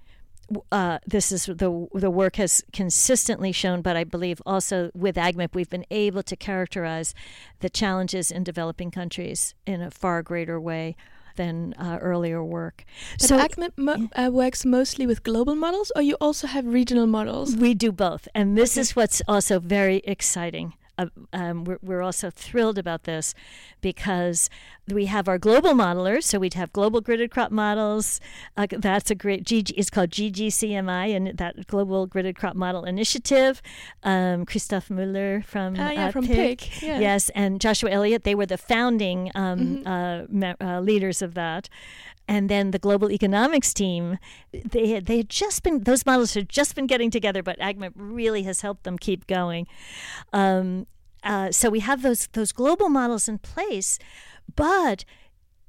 uh, 0.71 0.97
this 1.05 1.31
is 1.31 1.45
the 1.45 1.87
the 1.93 2.09
work 2.09 2.37
has 2.37 2.63
consistently 2.73 3.51
shown, 3.51 3.81
but 3.83 3.95
I 3.95 4.03
believe 4.03 4.41
also 4.47 4.89
with 4.95 5.15
AgMIP 5.15 5.53
we've 5.53 5.69
been 5.69 5.85
able 5.91 6.23
to 6.23 6.35
characterize 6.35 7.13
the 7.59 7.69
challenges 7.69 8.31
in 8.31 8.43
developing 8.43 8.89
countries 8.89 9.53
in 9.67 9.79
a 9.81 9.91
far 9.91 10.23
greater 10.23 10.59
way 10.59 10.95
than 11.39 11.73
uh, 11.79 11.97
earlier 12.11 12.43
work. 12.43 12.77
But 13.19 13.27
so 13.29 13.33
AgMIP 13.45 13.73
mo- 13.77 14.09
uh, 14.21 14.29
works 14.41 14.65
mostly 14.65 15.05
with 15.07 15.23
global 15.23 15.55
models, 15.55 15.89
or 15.95 16.01
you 16.09 16.15
also 16.19 16.45
have 16.55 16.65
regional 16.79 17.07
models. 17.07 17.55
We 17.55 17.71
do 17.85 17.91
both, 17.91 18.27
and 18.35 18.57
this 18.57 18.75
is 18.77 18.95
what's 18.97 19.21
also 19.27 19.59
very 19.59 19.99
exciting. 20.15 20.73
Uh, 20.99 21.07
um, 21.33 21.63
we're, 21.63 21.79
we're 21.81 22.01
also 22.01 22.29
thrilled 22.29 22.77
about 22.77 23.03
this 23.03 23.33
because 23.81 24.49
we 24.87 25.05
have 25.05 25.27
our 25.27 25.37
global 25.37 25.71
modelers. 25.71 26.23
So 26.23 26.39
we'd 26.39 26.55
have 26.55 26.73
global 26.73 27.01
gridded 27.01 27.31
crop 27.31 27.51
models. 27.51 28.19
Uh, 28.57 28.67
that's 28.69 29.09
a 29.09 29.15
great 29.15 29.43
GG. 29.45 29.71
It's 29.77 29.89
called 29.89 30.09
GGCMI, 30.09 31.15
and 31.15 31.37
that 31.37 31.67
Global 31.67 32.07
Gridded 32.07 32.35
Crop 32.35 32.55
Model 32.55 32.83
Initiative. 32.83 33.61
Um, 34.03 34.45
Christoph 34.45 34.89
Müller 34.89 35.43
from 35.45 35.75
Ah, 35.77 35.91
yeah, 35.91 36.07
uh, 36.07 36.11
from 36.11 36.25
PIC. 36.27 36.59
PIC, 36.59 36.81
yeah. 36.81 36.99
Yes, 36.99 37.29
and 37.35 37.61
Joshua 37.61 37.89
Elliott. 37.91 38.23
They 38.23 38.35
were 38.35 38.45
the 38.45 38.57
founding 38.57 39.31
um, 39.35 39.59
Mm-hmm. 39.59 39.87
uh, 39.87 40.23
me- 40.29 40.55
uh, 40.61 40.79
leaders 40.81 41.21
of 41.21 41.33
that 41.35 41.69
and 42.29 42.47
then 42.47 42.69
the 42.69 42.79
global 42.79 43.11
economics 43.11 43.73
team 43.73 44.19
they 44.51 44.99
they 44.99 45.17
had 45.17 45.29
just 45.29 45.63
been 45.63 45.83
those 45.83 46.05
models 46.05 46.35
had 46.35 46.47
just 46.47 46.75
been 46.75 46.85
getting 46.85 47.09
together 47.09 47.41
but 47.41 47.59
AgMIP 47.59 47.91
really 47.95 48.43
has 48.43 48.61
helped 48.61 48.83
them 48.83 48.97
keep 48.97 49.27
going. 49.27 49.67
Um, 50.31 50.85
uh, 51.23 51.51
so 51.51 51.69
we 51.69 51.79
have 51.81 52.01
those 52.03 52.27
those 52.27 52.53
global 52.53 52.87
models 52.87 53.27
in 53.27 53.39
place 53.39 53.97
but 54.55 55.03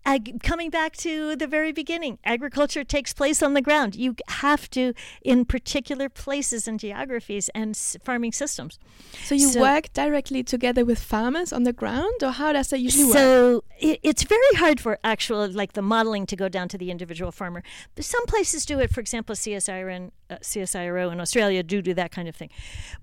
ag- 0.06 0.42
coming 0.42 0.70
back 0.70 0.96
to 0.96 1.36
the 1.36 1.46
very 1.46 1.72
beginning 1.72 2.18
agriculture 2.24 2.84
takes 2.84 3.12
place 3.12 3.42
on 3.42 3.54
the 3.54 3.62
ground 3.62 3.94
you 3.94 4.14
have 4.28 4.68
to 4.70 4.92
in 5.22 5.44
particular 5.44 6.08
places 6.08 6.66
and 6.68 6.80
geographies 6.80 7.48
and 7.54 7.70
s- 7.70 7.96
farming 8.04 8.32
systems 8.32 8.78
So 9.24 9.34
you 9.34 9.48
So- 9.48 9.60
work 9.60 9.92
directly 9.92 10.42
together 10.42 10.84
with 10.84 10.98
farmers 10.98 11.52
on 11.52 11.64
the 11.64 11.72
ground, 11.72 12.22
or 12.22 12.30
how 12.32 12.52
does 12.52 12.68
that 12.68 12.78
usually 12.80 13.04
work? 13.06 13.14
so 13.14 13.64
it, 13.78 13.98
it's 14.02 14.22
very 14.22 14.54
hard 14.56 14.80
for 14.80 14.98
actual 15.04 15.48
like 15.48 15.72
the 15.74 15.82
modeling 15.82 16.26
to 16.26 16.36
go 16.36 16.48
down 16.48 16.68
to 16.68 16.78
the 16.78 16.90
individual 16.90 17.32
farmer. 17.32 17.62
But 17.94 18.04
some 18.04 18.24
places 18.26 18.64
do 18.66 18.78
it. 18.80 18.92
For 18.94 19.00
example, 19.00 19.34
CSIRO 19.34 19.94
in, 19.96 20.12
uh, 20.28 20.36
CSIRO 20.42 21.10
in 21.12 21.20
Australia 21.20 21.62
do 21.62 21.82
do 21.82 21.94
that 21.94 22.10
kind 22.12 22.28
of 22.28 22.36
thing. 22.36 22.50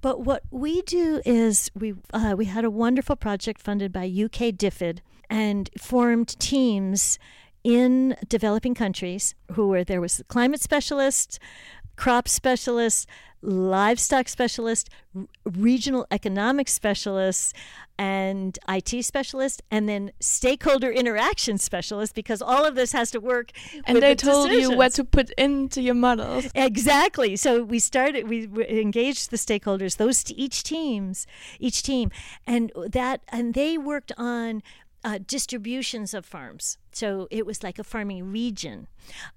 But 0.02 0.22
what 0.22 0.44
we 0.52 0.82
do 0.84 1.22
is 1.26 1.70
we 1.76 1.94
uh, 2.14 2.34
we 2.38 2.46
had 2.46 2.64
a 2.66 2.72
wonderful 2.72 3.16
project 3.16 3.62
funded 3.62 3.92
by 3.92 4.06
UK 4.06 4.52
DFID 4.62 5.00
and 5.30 5.70
formed 5.78 6.40
teams 6.40 7.20
in 7.64 8.16
developing 8.30 8.74
countries 8.74 9.36
who 9.54 9.68
were 9.68 9.84
there 9.84 10.00
was 10.02 10.22
climate 10.28 10.62
specialists 10.62 11.40
crop 11.98 12.28
specialists, 12.28 13.06
livestock 13.42 14.30
specialists, 14.30 14.90
r- 15.16 15.26
regional 15.44 16.06
economic 16.12 16.68
specialists, 16.70 17.54
and 17.98 18.58
IT 18.70 19.04
specialists, 19.04 19.62
and 19.72 19.90
then 19.90 20.12
stakeholder 20.20 20.92
interaction 20.92 21.58
specialists, 21.58 22.14
because 22.14 22.42
all 22.42 22.66
of 22.66 22.76
this 22.76 22.92
has 22.92 23.10
to 23.12 23.20
work. 23.20 23.52
and 23.86 23.98
they 24.02 24.14
the 24.14 24.16
told 24.16 24.52
you 24.52 24.78
what 24.78 24.94
to 24.94 25.04
put 25.04 25.32
into 25.32 25.82
your 25.82 25.96
models. 25.96 26.48
Exactly. 26.54 27.36
So 27.36 27.64
we 27.64 27.80
started. 27.80 28.28
We 28.28 28.46
w- 28.46 28.68
engaged 28.70 29.32
the 29.32 29.38
stakeholders. 29.38 29.98
Those 29.98 30.24
t- 30.24 30.36
each 30.36 30.64
teams, 30.64 31.26
each 31.60 31.82
team, 31.84 32.12
and 32.46 32.72
that, 32.76 33.22
and 33.30 33.56
they 33.56 33.78
worked 33.78 34.12
on 34.18 34.62
uh, 35.04 35.20
distributions 35.26 36.14
of 36.14 36.26
farms. 36.26 36.78
So 36.92 37.28
it 37.30 37.46
was 37.46 37.64
like 37.64 37.80
a 37.80 37.84
farming 37.84 38.32
region, 38.32 38.88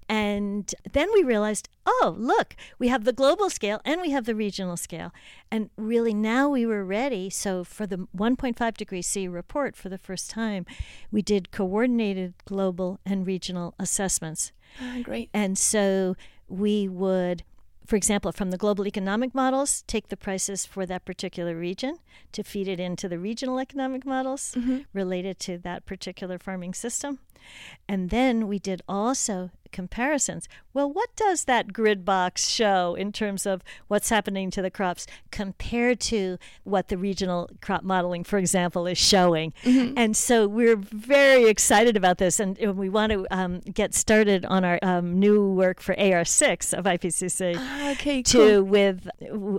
and 0.09 0.73
then 0.91 1.09
we 1.13 1.23
realized, 1.23 1.69
oh, 1.85 2.15
look, 2.17 2.55
we 2.79 2.87
have 2.87 3.03
the 3.03 3.13
global 3.13 3.49
scale 3.49 3.79
and 3.85 4.01
we 4.01 4.09
have 4.09 4.25
the 4.25 4.35
regional 4.35 4.77
scale, 4.77 5.13
and 5.51 5.69
really 5.77 6.13
now 6.13 6.49
we 6.49 6.65
were 6.65 6.83
ready. 6.83 7.29
So 7.29 7.63
for 7.63 7.85
the 7.85 8.07
1.5 8.17 8.77
degree 8.77 9.01
C 9.01 9.27
report, 9.27 9.75
for 9.75 9.89
the 9.89 9.97
first 9.97 10.29
time, 10.29 10.65
we 11.11 11.21
did 11.21 11.51
coordinated 11.51 12.33
global 12.45 12.99
and 13.05 13.27
regional 13.27 13.75
assessments. 13.77 14.51
Ah, 14.81 14.99
great. 15.03 15.29
And 15.33 15.57
so 15.57 16.15
we 16.47 16.87
would, 16.87 17.43
for 17.85 17.95
example, 17.95 18.31
from 18.31 18.51
the 18.51 18.57
global 18.57 18.87
economic 18.87 19.33
models, 19.35 19.83
take 19.87 20.09
the 20.09 20.17
prices 20.17 20.65
for 20.65 20.85
that 20.85 21.05
particular 21.05 21.55
region 21.55 21.97
to 22.31 22.43
feed 22.43 22.67
it 22.67 22.79
into 22.79 23.09
the 23.09 23.19
regional 23.19 23.59
economic 23.59 24.05
models 24.05 24.55
mm-hmm. 24.57 24.79
related 24.93 25.39
to 25.39 25.57
that 25.59 25.85
particular 25.85 26.37
farming 26.37 26.73
system. 26.73 27.19
And 27.87 28.09
then 28.09 28.47
we 28.47 28.59
did 28.59 28.81
also 28.87 29.51
comparisons. 29.71 30.47
Well, 30.73 30.91
what 30.91 31.15
does 31.15 31.45
that 31.45 31.71
grid 31.73 32.03
box 32.05 32.47
show 32.49 32.93
in 32.95 33.11
terms 33.11 33.45
of 33.45 33.61
what's 33.87 34.09
happening 34.09 34.51
to 34.51 34.61
the 34.61 34.69
crops 34.69 35.07
compared 35.31 35.99
to 36.01 36.37
what 36.63 36.89
the 36.89 36.97
regional 36.97 37.49
crop 37.61 37.83
modeling, 37.83 38.23
for 38.25 38.37
example, 38.37 38.85
is 38.87 38.97
showing? 38.97 39.53
And 39.65 40.15
so 40.15 40.47
we're 40.47 40.75
very 40.75 41.45
excited 41.45 41.95
about 41.97 42.17
this, 42.17 42.39
and 42.39 42.57
we 42.77 42.89
want 42.89 43.11
to 43.13 43.25
um, 43.31 43.59
get 43.61 43.93
started 43.93 44.45
on 44.45 44.63
our 44.65 44.77
um, 44.81 45.19
new 45.19 45.49
work 45.51 45.79
for 45.81 45.95
AR6 45.95 46.77
of 46.77 46.85
IPCC. 46.85 47.55
Ah, 47.57 47.91
okay, 47.91 48.21
To 48.23 48.37
cool. 48.37 48.63
with 48.63 49.07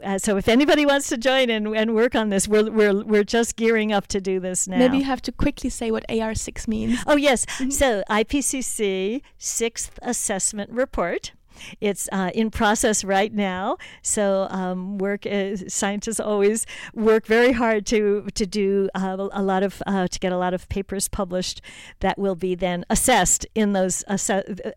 uh, 0.04 0.18
so 0.18 0.36
if 0.36 0.48
anybody 0.48 0.84
wants 0.86 1.08
to 1.08 1.16
join 1.16 1.50
and, 1.50 1.68
and 1.68 1.94
work 1.94 2.14
on 2.14 2.28
this, 2.28 2.46
we're, 2.48 2.70
we're 2.70 3.02
we're 3.04 3.24
just 3.24 3.56
gearing 3.56 3.92
up 3.92 4.06
to 4.08 4.20
do 4.20 4.40
this 4.40 4.68
now. 4.68 4.78
Maybe 4.78 4.98
you 4.98 5.04
have 5.04 5.22
to 5.22 5.32
quickly 5.32 5.70
say 5.70 5.90
what 5.90 6.06
AR6 6.08 6.68
means. 6.68 6.98
Oh, 7.06 7.16
yes. 7.16 7.46
So, 7.72 8.02
IPCC 8.10 9.22
Sixth 9.38 9.98
Assessment 10.02 10.70
Report. 10.70 11.32
It's 11.80 12.06
uh, 12.12 12.30
in 12.34 12.50
process 12.50 13.02
right 13.02 13.32
now. 13.32 13.78
So, 14.02 14.46
um, 14.50 14.98
work 14.98 15.24
uh, 15.24 15.56
scientists 15.68 16.20
always 16.20 16.66
work 16.92 17.26
very 17.26 17.52
hard 17.52 17.86
to 17.86 18.26
to 18.34 18.46
do 18.46 18.90
uh, 18.94 19.28
a 19.32 19.42
lot 19.42 19.62
of 19.62 19.82
uh, 19.86 20.06
to 20.06 20.18
get 20.18 20.32
a 20.32 20.36
lot 20.36 20.52
of 20.52 20.68
papers 20.68 21.08
published 21.08 21.62
that 22.00 22.18
will 22.18 22.34
be 22.34 22.54
then 22.54 22.84
assessed 22.90 23.46
in 23.54 23.72
those 23.72 24.04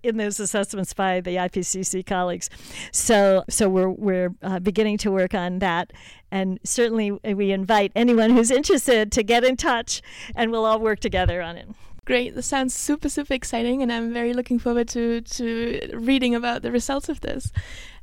in 0.02 0.16
those 0.16 0.40
assessments 0.40 0.94
by 0.94 1.20
the 1.20 1.36
IPCC 1.36 2.06
colleagues. 2.06 2.50
So, 2.94 3.44
so 3.50 3.68
we're 3.68 3.90
we're 3.90 4.36
uh, 4.42 4.60
beginning 4.60 5.00
to 5.00 5.12
work 5.12 5.34
on 5.34 5.60
that, 5.60 5.92
and 6.32 6.62
certainly 6.64 7.12
we 7.12 7.52
invite 7.52 7.92
anyone 7.94 8.30
who's 8.30 8.52
interested 8.52 9.12
to 9.12 9.22
get 9.22 9.44
in 9.44 9.58
touch, 9.58 10.02
and 10.34 10.50
we'll 10.50 10.64
all 10.64 10.80
work 10.80 11.02
together 11.02 11.42
on 11.42 11.58
it. 11.58 11.68
Great. 12.06 12.36
That 12.36 12.44
sounds 12.44 12.76
super, 12.76 13.10
super 13.10 13.34
exciting, 13.34 13.82
and 13.82 13.92
I'm 13.92 14.14
very 14.14 14.32
looking 14.32 14.60
forward 14.60 14.88
to, 14.90 15.22
to 15.22 15.90
reading 15.92 16.36
about 16.36 16.62
the 16.62 16.72
results 16.72 17.10
of 17.10 17.22
this. 17.22 17.52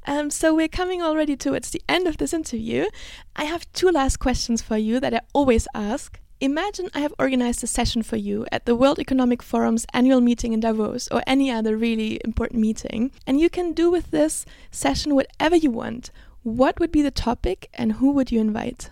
Um, 0.08 0.28
so 0.28 0.52
we're 0.52 0.66
coming 0.66 1.00
already 1.00 1.36
towards 1.36 1.70
the 1.70 1.80
end 1.88 2.08
of 2.08 2.16
this 2.16 2.34
interview. 2.34 2.86
I 3.36 3.44
have 3.44 3.72
two 3.72 3.90
last 3.90 4.16
questions 4.16 4.60
for 4.60 4.76
you 4.76 4.98
that 4.98 5.14
I 5.14 5.20
always 5.32 5.68
ask. 5.72 6.18
Imagine 6.40 6.90
I 6.92 6.98
have 6.98 7.14
organized 7.20 7.62
a 7.62 7.68
session 7.68 8.02
for 8.02 8.16
you 8.16 8.44
at 8.50 8.66
the 8.66 8.74
World 8.74 8.98
Economic 8.98 9.40
Forum's 9.40 9.86
annual 9.92 10.20
meeting 10.20 10.52
in 10.52 10.58
Davos 10.58 11.06
or 11.12 11.22
any 11.24 11.52
other 11.52 11.76
really 11.76 12.20
important 12.24 12.60
meeting, 12.60 13.12
and 13.24 13.38
you 13.38 13.48
can 13.48 13.72
do 13.72 13.88
with 13.88 14.10
this 14.10 14.44
session 14.72 15.14
whatever 15.14 15.54
you 15.54 15.70
want. 15.70 16.10
What 16.42 16.80
would 16.80 16.90
be 16.90 17.02
the 17.02 17.12
topic 17.12 17.68
and 17.74 17.92
who 17.92 18.10
would 18.10 18.32
you 18.32 18.40
invite? 18.40 18.90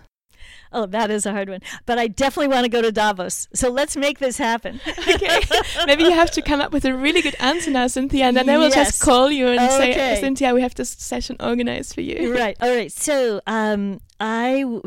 Oh, 0.73 0.85
that 0.85 1.11
is 1.11 1.25
a 1.25 1.31
hard 1.31 1.49
one. 1.49 1.59
But 1.85 1.99
I 1.99 2.07
definitely 2.07 2.47
want 2.47 2.63
to 2.65 2.69
go 2.69 2.81
to 2.81 2.91
Davos. 2.91 3.47
So 3.53 3.69
let's 3.69 3.97
make 3.97 4.19
this 4.19 4.37
happen. 4.37 4.79
okay. 5.07 5.39
Maybe 5.85 6.03
you 6.03 6.11
have 6.11 6.31
to 6.31 6.41
come 6.41 6.61
up 6.61 6.71
with 6.71 6.85
a 6.85 6.93
really 6.95 7.21
good 7.21 7.35
answer 7.39 7.71
now, 7.71 7.87
Cynthia, 7.87 8.25
and 8.25 8.37
then 8.37 8.49
I 8.49 8.57
will 8.57 8.69
Yes. 8.69 8.75
just 8.91 9.01
call 9.01 9.29
you 9.31 9.47
and 9.47 9.59
say, 9.71 10.19
Cynthia, 10.19 10.53
we 10.53 10.61
have 10.61 10.75
this 10.75 10.89
session 10.89 11.35
organized 11.39 11.93
for 11.93 12.01
you. 12.01 12.33
right. 12.33 12.55
All 12.61 12.73
right. 12.73 12.91
So, 12.91 13.41
um, 13.47 13.99
I 14.19 14.61
w- 14.61 14.81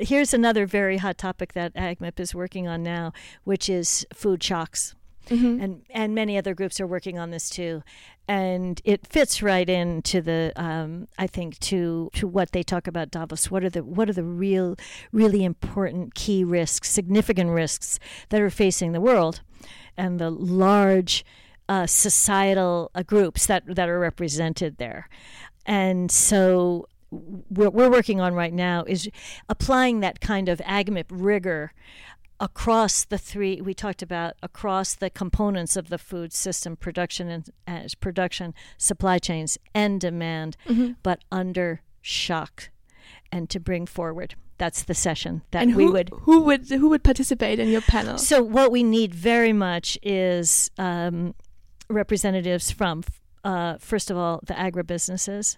here's 0.00 0.32
another 0.34 0.66
very 0.66 0.96
hot 0.96 1.18
topic 1.18 1.52
that 1.52 1.74
AgMIP 1.74 2.18
is 2.18 2.34
working 2.34 2.66
on 2.66 2.82
now, 2.82 3.12
which 3.44 3.68
is 3.68 4.06
food 4.14 4.42
shocks. 4.42 4.94
Mhm. 5.28 5.62
and 5.62 5.82
and 5.90 6.14
many 6.14 6.38
other 6.38 6.54
groups 6.54 6.80
are 6.80 6.86
working 6.86 7.18
on 7.18 7.30
this 7.30 7.50
too, 7.50 7.82
and 8.26 8.80
it 8.84 9.06
fits 9.06 9.42
right 9.42 9.68
into 9.68 10.20
the 10.22 10.52
um, 10.56 11.08
I 11.18 11.26
think 11.26 11.58
to 11.60 12.10
to 12.14 12.26
what 12.26 12.52
they 12.52 12.62
talk 12.62 12.86
about 12.86 13.10
Davos. 13.10 13.50
What 13.50 13.62
are 13.64 13.70
the 13.70 13.84
what 13.84 14.08
are 14.08 14.14
the 14.14 14.24
real 14.24 14.76
really 15.12 15.44
important 15.44 16.14
key 16.14 16.44
risks, 16.44 16.90
significant 16.90 17.50
risks 17.50 17.98
that 18.30 18.40
are 18.40 18.50
facing 18.50 18.92
the 18.92 19.00
world, 19.00 19.42
and 19.96 20.18
the 20.18 20.30
large 20.30 21.24
uh, 21.68 21.86
societal 21.86 22.90
uh, 22.94 23.02
groups 23.02 23.46
that 23.46 23.64
that 23.74 23.88
are 23.88 23.98
represented 23.98 24.78
there, 24.78 25.08
and 25.66 26.10
so 26.10 26.86
what 27.10 27.72
we're 27.72 27.90
working 27.90 28.20
on 28.20 28.34
right 28.34 28.52
now 28.52 28.84
is 28.86 29.08
applying 29.48 30.00
that 30.00 30.20
kind 30.20 30.48
of 30.48 30.58
AgMIP 30.60 31.06
rigor 31.10 31.72
across 32.40 33.04
the 33.04 33.18
three 33.18 33.60
we 33.60 33.74
talked 33.74 34.02
about 34.02 34.34
across 34.42 34.94
the 34.94 35.10
components 35.10 35.76
of 35.76 35.88
the 35.88 35.98
food 35.98 36.32
system 36.32 36.76
production 36.76 37.28
and 37.28 37.50
uh, 37.66 37.88
production 38.00 38.54
supply 38.76 39.18
chains 39.18 39.58
and 39.74 40.00
demand 40.00 40.56
Mm-hmm. 40.68 40.92
but 41.02 41.20
under 41.32 41.80
shock 42.00 42.70
and 43.32 43.50
to 43.50 43.58
bring 43.58 43.86
forward 43.86 44.34
that's 44.56 44.82
the 44.84 44.94
session 44.94 45.42
that 45.50 45.62
and 45.62 45.76
we 45.76 45.84
who, 45.84 45.92
would 45.92 46.10
who 46.22 46.40
would 46.42 46.68
who 46.68 46.88
would 46.88 47.02
participate 47.02 47.58
in 47.58 47.68
your 47.68 47.80
panel? 47.82 48.18
so 48.18 48.42
what 48.42 48.70
we 48.70 48.82
need 48.82 49.14
very 49.14 49.52
much 49.52 49.98
is 50.02 50.70
um, 50.78 51.34
representatives 51.90 52.70
from, 52.70 53.02
uh, 53.44 53.78
first 53.78 54.10
of 54.10 54.16
all, 54.16 54.40
the 54.44 54.54
agribusinesses, 54.54 55.56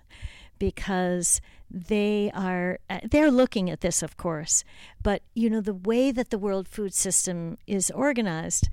because 0.58 1.40
they 1.70 2.30
are 2.34 2.78
uh, 2.88 3.00
they're 3.08 3.30
looking 3.30 3.70
at 3.70 3.80
this, 3.80 4.02
of 4.02 4.16
course, 4.16 4.64
but 5.02 5.22
you 5.34 5.48
know 5.48 5.60
the 5.60 5.74
way 5.74 6.10
that 6.10 6.30
the 6.30 6.38
world 6.38 6.66
food 6.66 6.92
system 6.92 7.58
is 7.66 7.90
organized 7.92 8.68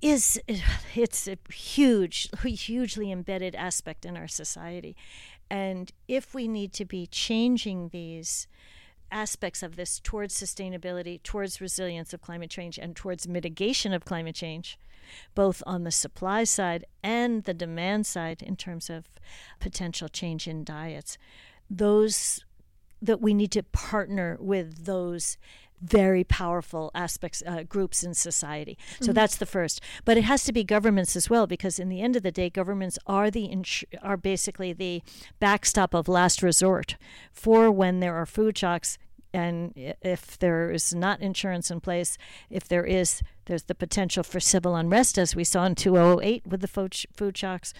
is 0.00 0.40
it's 0.94 1.28
a 1.28 1.36
huge, 1.52 2.30
hugely 2.42 3.12
embedded 3.12 3.54
aspect 3.54 4.06
in 4.06 4.16
our 4.16 4.28
society, 4.28 4.96
and 5.50 5.92
if 6.08 6.34
we 6.34 6.48
need 6.48 6.72
to 6.72 6.84
be 6.84 7.06
changing 7.06 7.90
these 7.90 8.46
aspects 9.12 9.62
of 9.62 9.76
this 9.76 10.00
towards 10.00 10.34
sustainability, 10.34 11.22
towards 11.22 11.60
resilience 11.60 12.14
of 12.14 12.22
climate 12.22 12.50
change, 12.50 12.78
and 12.78 12.96
towards 12.96 13.28
mitigation 13.28 13.92
of 13.92 14.04
climate 14.04 14.36
change, 14.36 14.78
both 15.34 15.62
on 15.66 15.84
the 15.84 15.90
supply 15.90 16.44
side 16.44 16.84
and 17.02 17.44
the 17.44 17.54
demand 17.54 18.06
side 18.06 18.42
in 18.42 18.56
terms 18.56 18.88
of 18.88 19.04
potential 19.58 20.08
change 20.08 20.46
in 20.46 20.64
diets. 20.64 21.18
Those 21.70 22.44
that 23.00 23.20
we 23.20 23.32
need 23.32 23.52
to 23.52 23.62
partner 23.62 24.36
with 24.40 24.84
those 24.84 25.38
very 25.80 26.24
powerful 26.24 26.90
aspects 26.94 27.42
uh, 27.46 27.62
groups 27.62 28.02
in 28.02 28.12
society. 28.14 28.76
So 29.00 29.12
that's 29.12 29.36
the 29.36 29.46
first. 29.46 29.80
But 30.04 30.18
it 30.18 30.24
has 30.24 30.44
to 30.44 30.52
be 30.52 30.62
governments 30.62 31.16
as 31.16 31.30
well 31.30 31.46
because 31.46 31.78
in 31.78 31.88
the 31.88 32.02
end 32.02 32.16
of 32.16 32.22
the 32.22 32.30
day 32.30 32.50
governments 32.50 32.98
are 33.06 33.30
the 33.30 33.46
ins- 33.46 33.84
are 34.02 34.16
basically 34.18 34.72
the 34.72 35.02
backstop 35.38 35.94
of 35.94 36.06
last 36.08 36.42
resort 36.42 36.96
for 37.32 37.70
when 37.70 38.00
there 38.00 38.14
are 38.14 38.26
food 38.26 38.58
shocks 38.58 38.98
and 39.32 39.72
if 39.76 40.38
there 40.38 40.70
is 40.70 40.94
not 40.94 41.20
insurance 41.20 41.70
in 41.70 41.80
place 41.80 42.18
if 42.50 42.66
there 42.68 42.84
is 42.84 43.22
there's 43.46 43.64
the 43.64 43.74
potential 43.74 44.22
for 44.22 44.38
civil 44.38 44.76
unrest 44.76 45.18
as 45.18 45.34
we 45.34 45.44
saw 45.44 45.64
in 45.64 45.74
2008 45.74 46.46
with 46.46 46.60
the 46.60 46.68
food, 46.68 46.94
sh- 46.94 47.06
food 47.12 47.36
shocks 47.36 47.74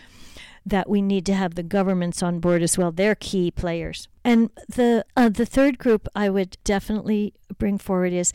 that 0.67 0.89
we 0.89 1.01
need 1.01 1.25
to 1.27 1.35
have 1.35 1.55
the 1.55 1.63
governments 1.63 2.23
on 2.23 2.39
board 2.39 2.63
as 2.63 2.77
well. 2.77 2.93
They're 2.93 3.15
key 3.15 3.51
players. 3.51 4.09
And 4.25 4.51
the 4.69 5.05
uh, 5.17 5.29
the 5.29 5.47
third 5.47 5.79
group 5.79 6.07
I 6.15 6.29
would 6.29 6.59
definitely 6.65 7.35
bring 7.59 7.79
forward 7.79 8.13
is 8.13 8.33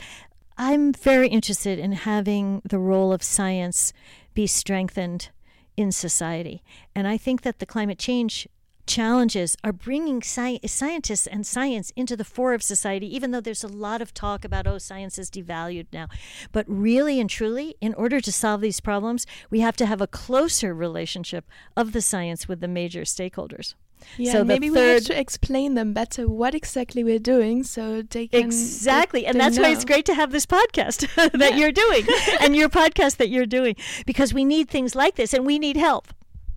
I'm 0.57 0.93
very 0.93 1.27
interested 1.27 1.77
in 1.77 1.91
having 1.91 2.61
the 2.63 2.79
role 2.79 3.11
of 3.11 3.21
science 3.21 3.93
be 4.33 4.47
strengthened 4.47 5.29
in 5.77 5.91
society. 5.91 6.63
And 6.95 7.07
I 7.07 7.17
think 7.17 7.41
that 7.41 7.59
the 7.59 7.65
climate 7.65 7.99
change 7.99 8.47
challenges 8.87 9.55
are 9.63 9.73
bringing 9.73 10.21
sci- 10.21 10.59
scientists 10.65 11.27
and 11.27 11.45
science 11.45 11.91
into 11.95 12.15
the 12.15 12.23
fore 12.23 12.53
of 12.53 12.61
society, 12.63 13.13
even 13.15 13.31
though 13.31 13.41
there's 13.41 13.63
a 13.63 13.67
lot 13.67 14.01
of 14.01 14.13
talk 14.13 14.45
about, 14.45 14.67
oh, 14.67 14.77
science 14.77 15.17
is 15.17 15.29
devalued 15.29 15.87
now. 15.93 16.07
But 16.51 16.65
really 16.67 17.19
and 17.19 17.29
truly, 17.29 17.75
in 17.81 17.93
order 17.93 18.19
to 18.21 18.31
solve 18.31 18.61
these 18.61 18.79
problems, 18.79 19.25
we 19.49 19.59
have 19.61 19.75
to 19.77 19.85
have 19.85 20.01
a 20.01 20.07
closer 20.07 20.73
relationship 20.73 21.45
of 21.75 21.91
the 21.91 22.01
science 22.01 22.47
with 22.47 22.59
the 22.61 22.67
major 22.67 23.01
stakeholders. 23.01 23.73
Yeah, 24.17 24.33
so 24.33 24.43
maybe 24.43 24.69
we 24.69 24.77
have 24.77 25.05
to 25.05 25.19
explain 25.19 25.73
them 25.75 25.93
better 25.93 26.27
what 26.27 26.53
exactly 26.53 27.03
we're 27.03 27.17
doing, 27.17 27.63
so 27.63 28.01
they 28.01 28.27
can 28.27 28.41
Exactly. 28.43 29.21
they- 29.21 29.25
and 29.27 29.35
they 29.35 29.39
that's 29.39 29.57
why 29.57 29.69
it's 29.69 29.85
great 29.85 30.05
to 30.05 30.13
have 30.13 30.31
this 30.31 30.45
podcast 30.45 31.07
that 31.39 31.57
you're 31.57 31.71
doing 31.71 32.05
and 32.41 32.55
your 32.55 32.69
podcast 32.69 33.17
that 33.17 33.29
you're 33.29 33.45
doing 33.47 33.75
because 34.05 34.33
we 34.33 34.43
need 34.45 34.69
things 34.69 34.95
like 34.95 35.15
this 35.15 35.33
and 35.33 35.45
we 35.45 35.57
need 35.57 35.77
help. 35.77 36.09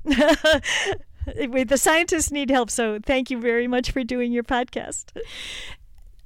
The 1.67 1.79
scientists 1.79 2.31
need 2.31 2.51
help. 2.51 2.71
So 2.71 2.99
thank 3.05 3.31
you 3.31 3.41
very 3.41 3.67
much 3.67 3.91
for 3.91 4.03
doing 4.05 4.33
your 4.33 4.45
podcast. 4.45 5.07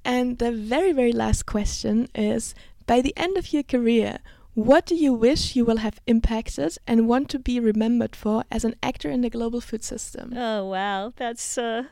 And 0.04 0.38
the 0.38 0.52
very, 0.52 0.92
very 0.92 1.12
last 1.12 1.46
question 1.46 2.08
is 2.14 2.54
by 2.86 3.00
the 3.00 3.14
end 3.16 3.36
of 3.36 3.52
your 3.52 3.62
career, 3.62 4.18
what 4.54 4.84
do 4.84 4.94
you 4.94 5.14
wish 5.14 5.56
you 5.56 5.64
will 5.64 5.78
have 5.78 6.00
impacted 6.06 6.76
and 6.86 7.08
want 7.08 7.30
to 7.30 7.38
be 7.38 7.58
remembered 7.58 8.14
for 8.14 8.44
as 8.50 8.64
an 8.64 8.74
actor 8.82 9.10
in 9.10 9.22
the 9.22 9.30
global 9.30 9.60
food 9.62 9.82
system? 9.82 10.34
Oh 10.36 10.66
wow, 10.66 11.12
that's 11.16 11.56
uh 11.56 11.84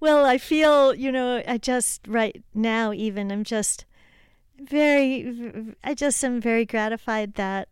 well, 0.00 0.24
I 0.24 0.38
feel, 0.38 0.94
you 0.94 1.12
know, 1.12 1.42
I 1.46 1.58
just 1.58 2.06
right 2.08 2.42
now 2.54 2.92
even 2.92 3.30
I'm 3.30 3.44
just 3.44 3.84
very 4.58 5.74
I 5.84 5.92
just 5.92 6.24
am 6.24 6.40
very 6.40 6.64
gratified 6.64 7.34
that 7.34 7.68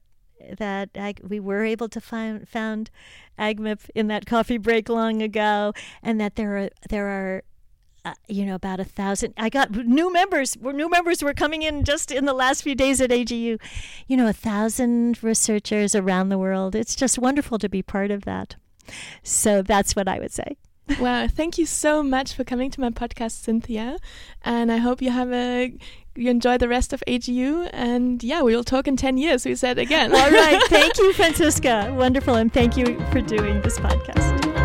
that 0.58 0.90
Ag- 0.94 1.22
we 1.26 1.40
were 1.40 1.64
able 1.64 1.88
to 1.88 2.00
find 2.00 2.46
found 2.46 2.90
AgMIP 3.38 3.90
in 3.94 4.08
that 4.08 4.26
coffee 4.26 4.58
break 4.58 4.88
long 4.88 5.22
ago 5.22 5.72
and 6.02 6.20
that 6.20 6.36
there 6.36 6.56
are 6.56 6.70
there 6.88 7.08
are 7.08 7.42
uh, 8.04 8.12
you 8.28 8.44
know 8.44 8.54
about 8.54 8.78
a 8.80 8.84
thousand 8.84 9.32
i 9.38 9.48
got 9.48 9.70
new 9.70 10.12
members 10.12 10.58
new 10.60 10.90
members 10.90 11.22
were 11.22 11.32
coming 11.32 11.62
in 11.62 11.84
just 11.84 12.10
in 12.10 12.26
the 12.26 12.34
last 12.34 12.62
few 12.62 12.74
days 12.74 13.00
at 13.00 13.08
AGU 13.10 13.58
you 14.06 14.16
know 14.16 14.28
a 14.28 14.32
thousand 14.32 15.22
researchers 15.22 15.94
around 15.94 16.28
the 16.28 16.38
world. 16.38 16.74
It's 16.74 16.94
just 16.94 17.18
wonderful 17.18 17.58
to 17.58 17.68
be 17.68 17.82
part 17.82 18.10
of 18.10 18.24
that. 18.24 18.56
So 19.22 19.62
that's 19.62 19.96
what 19.96 20.08
i 20.08 20.18
would 20.18 20.32
say. 20.32 20.56
Well, 21.00 21.28
thank 21.28 21.56
you 21.56 21.64
so 21.64 22.02
much 22.02 22.34
for 22.34 22.44
coming 22.44 22.70
to 22.70 22.80
my 22.80 22.90
podcast, 22.90 23.42
Cynthia. 23.42 23.96
And 24.42 24.70
I 24.70 24.76
hope 24.76 25.00
you 25.00 25.10
have 25.10 25.32
a 25.32 25.72
you 26.16 26.30
enjoy 26.30 26.58
the 26.58 26.68
rest 26.68 26.92
of 26.92 27.02
AGU. 27.06 27.68
And 27.72 28.22
yeah, 28.22 28.42
we 28.42 28.54
will 28.54 28.64
talk 28.64 28.88
in 28.88 28.96
ten 28.96 29.16
years. 29.16 29.44
We 29.44 29.54
said 29.54 29.78
again. 29.78 30.14
all 30.14 30.30
right 30.30 30.60
thank 30.68 30.96
you 30.98 31.12
Franziska 31.12 31.94
wonderful 31.96 32.34
and 32.34 32.52
thank 32.52 32.76
you 32.76 32.98
for 33.10 33.20
doing 33.20 33.60
this 33.62 33.78
podcast 33.78 34.63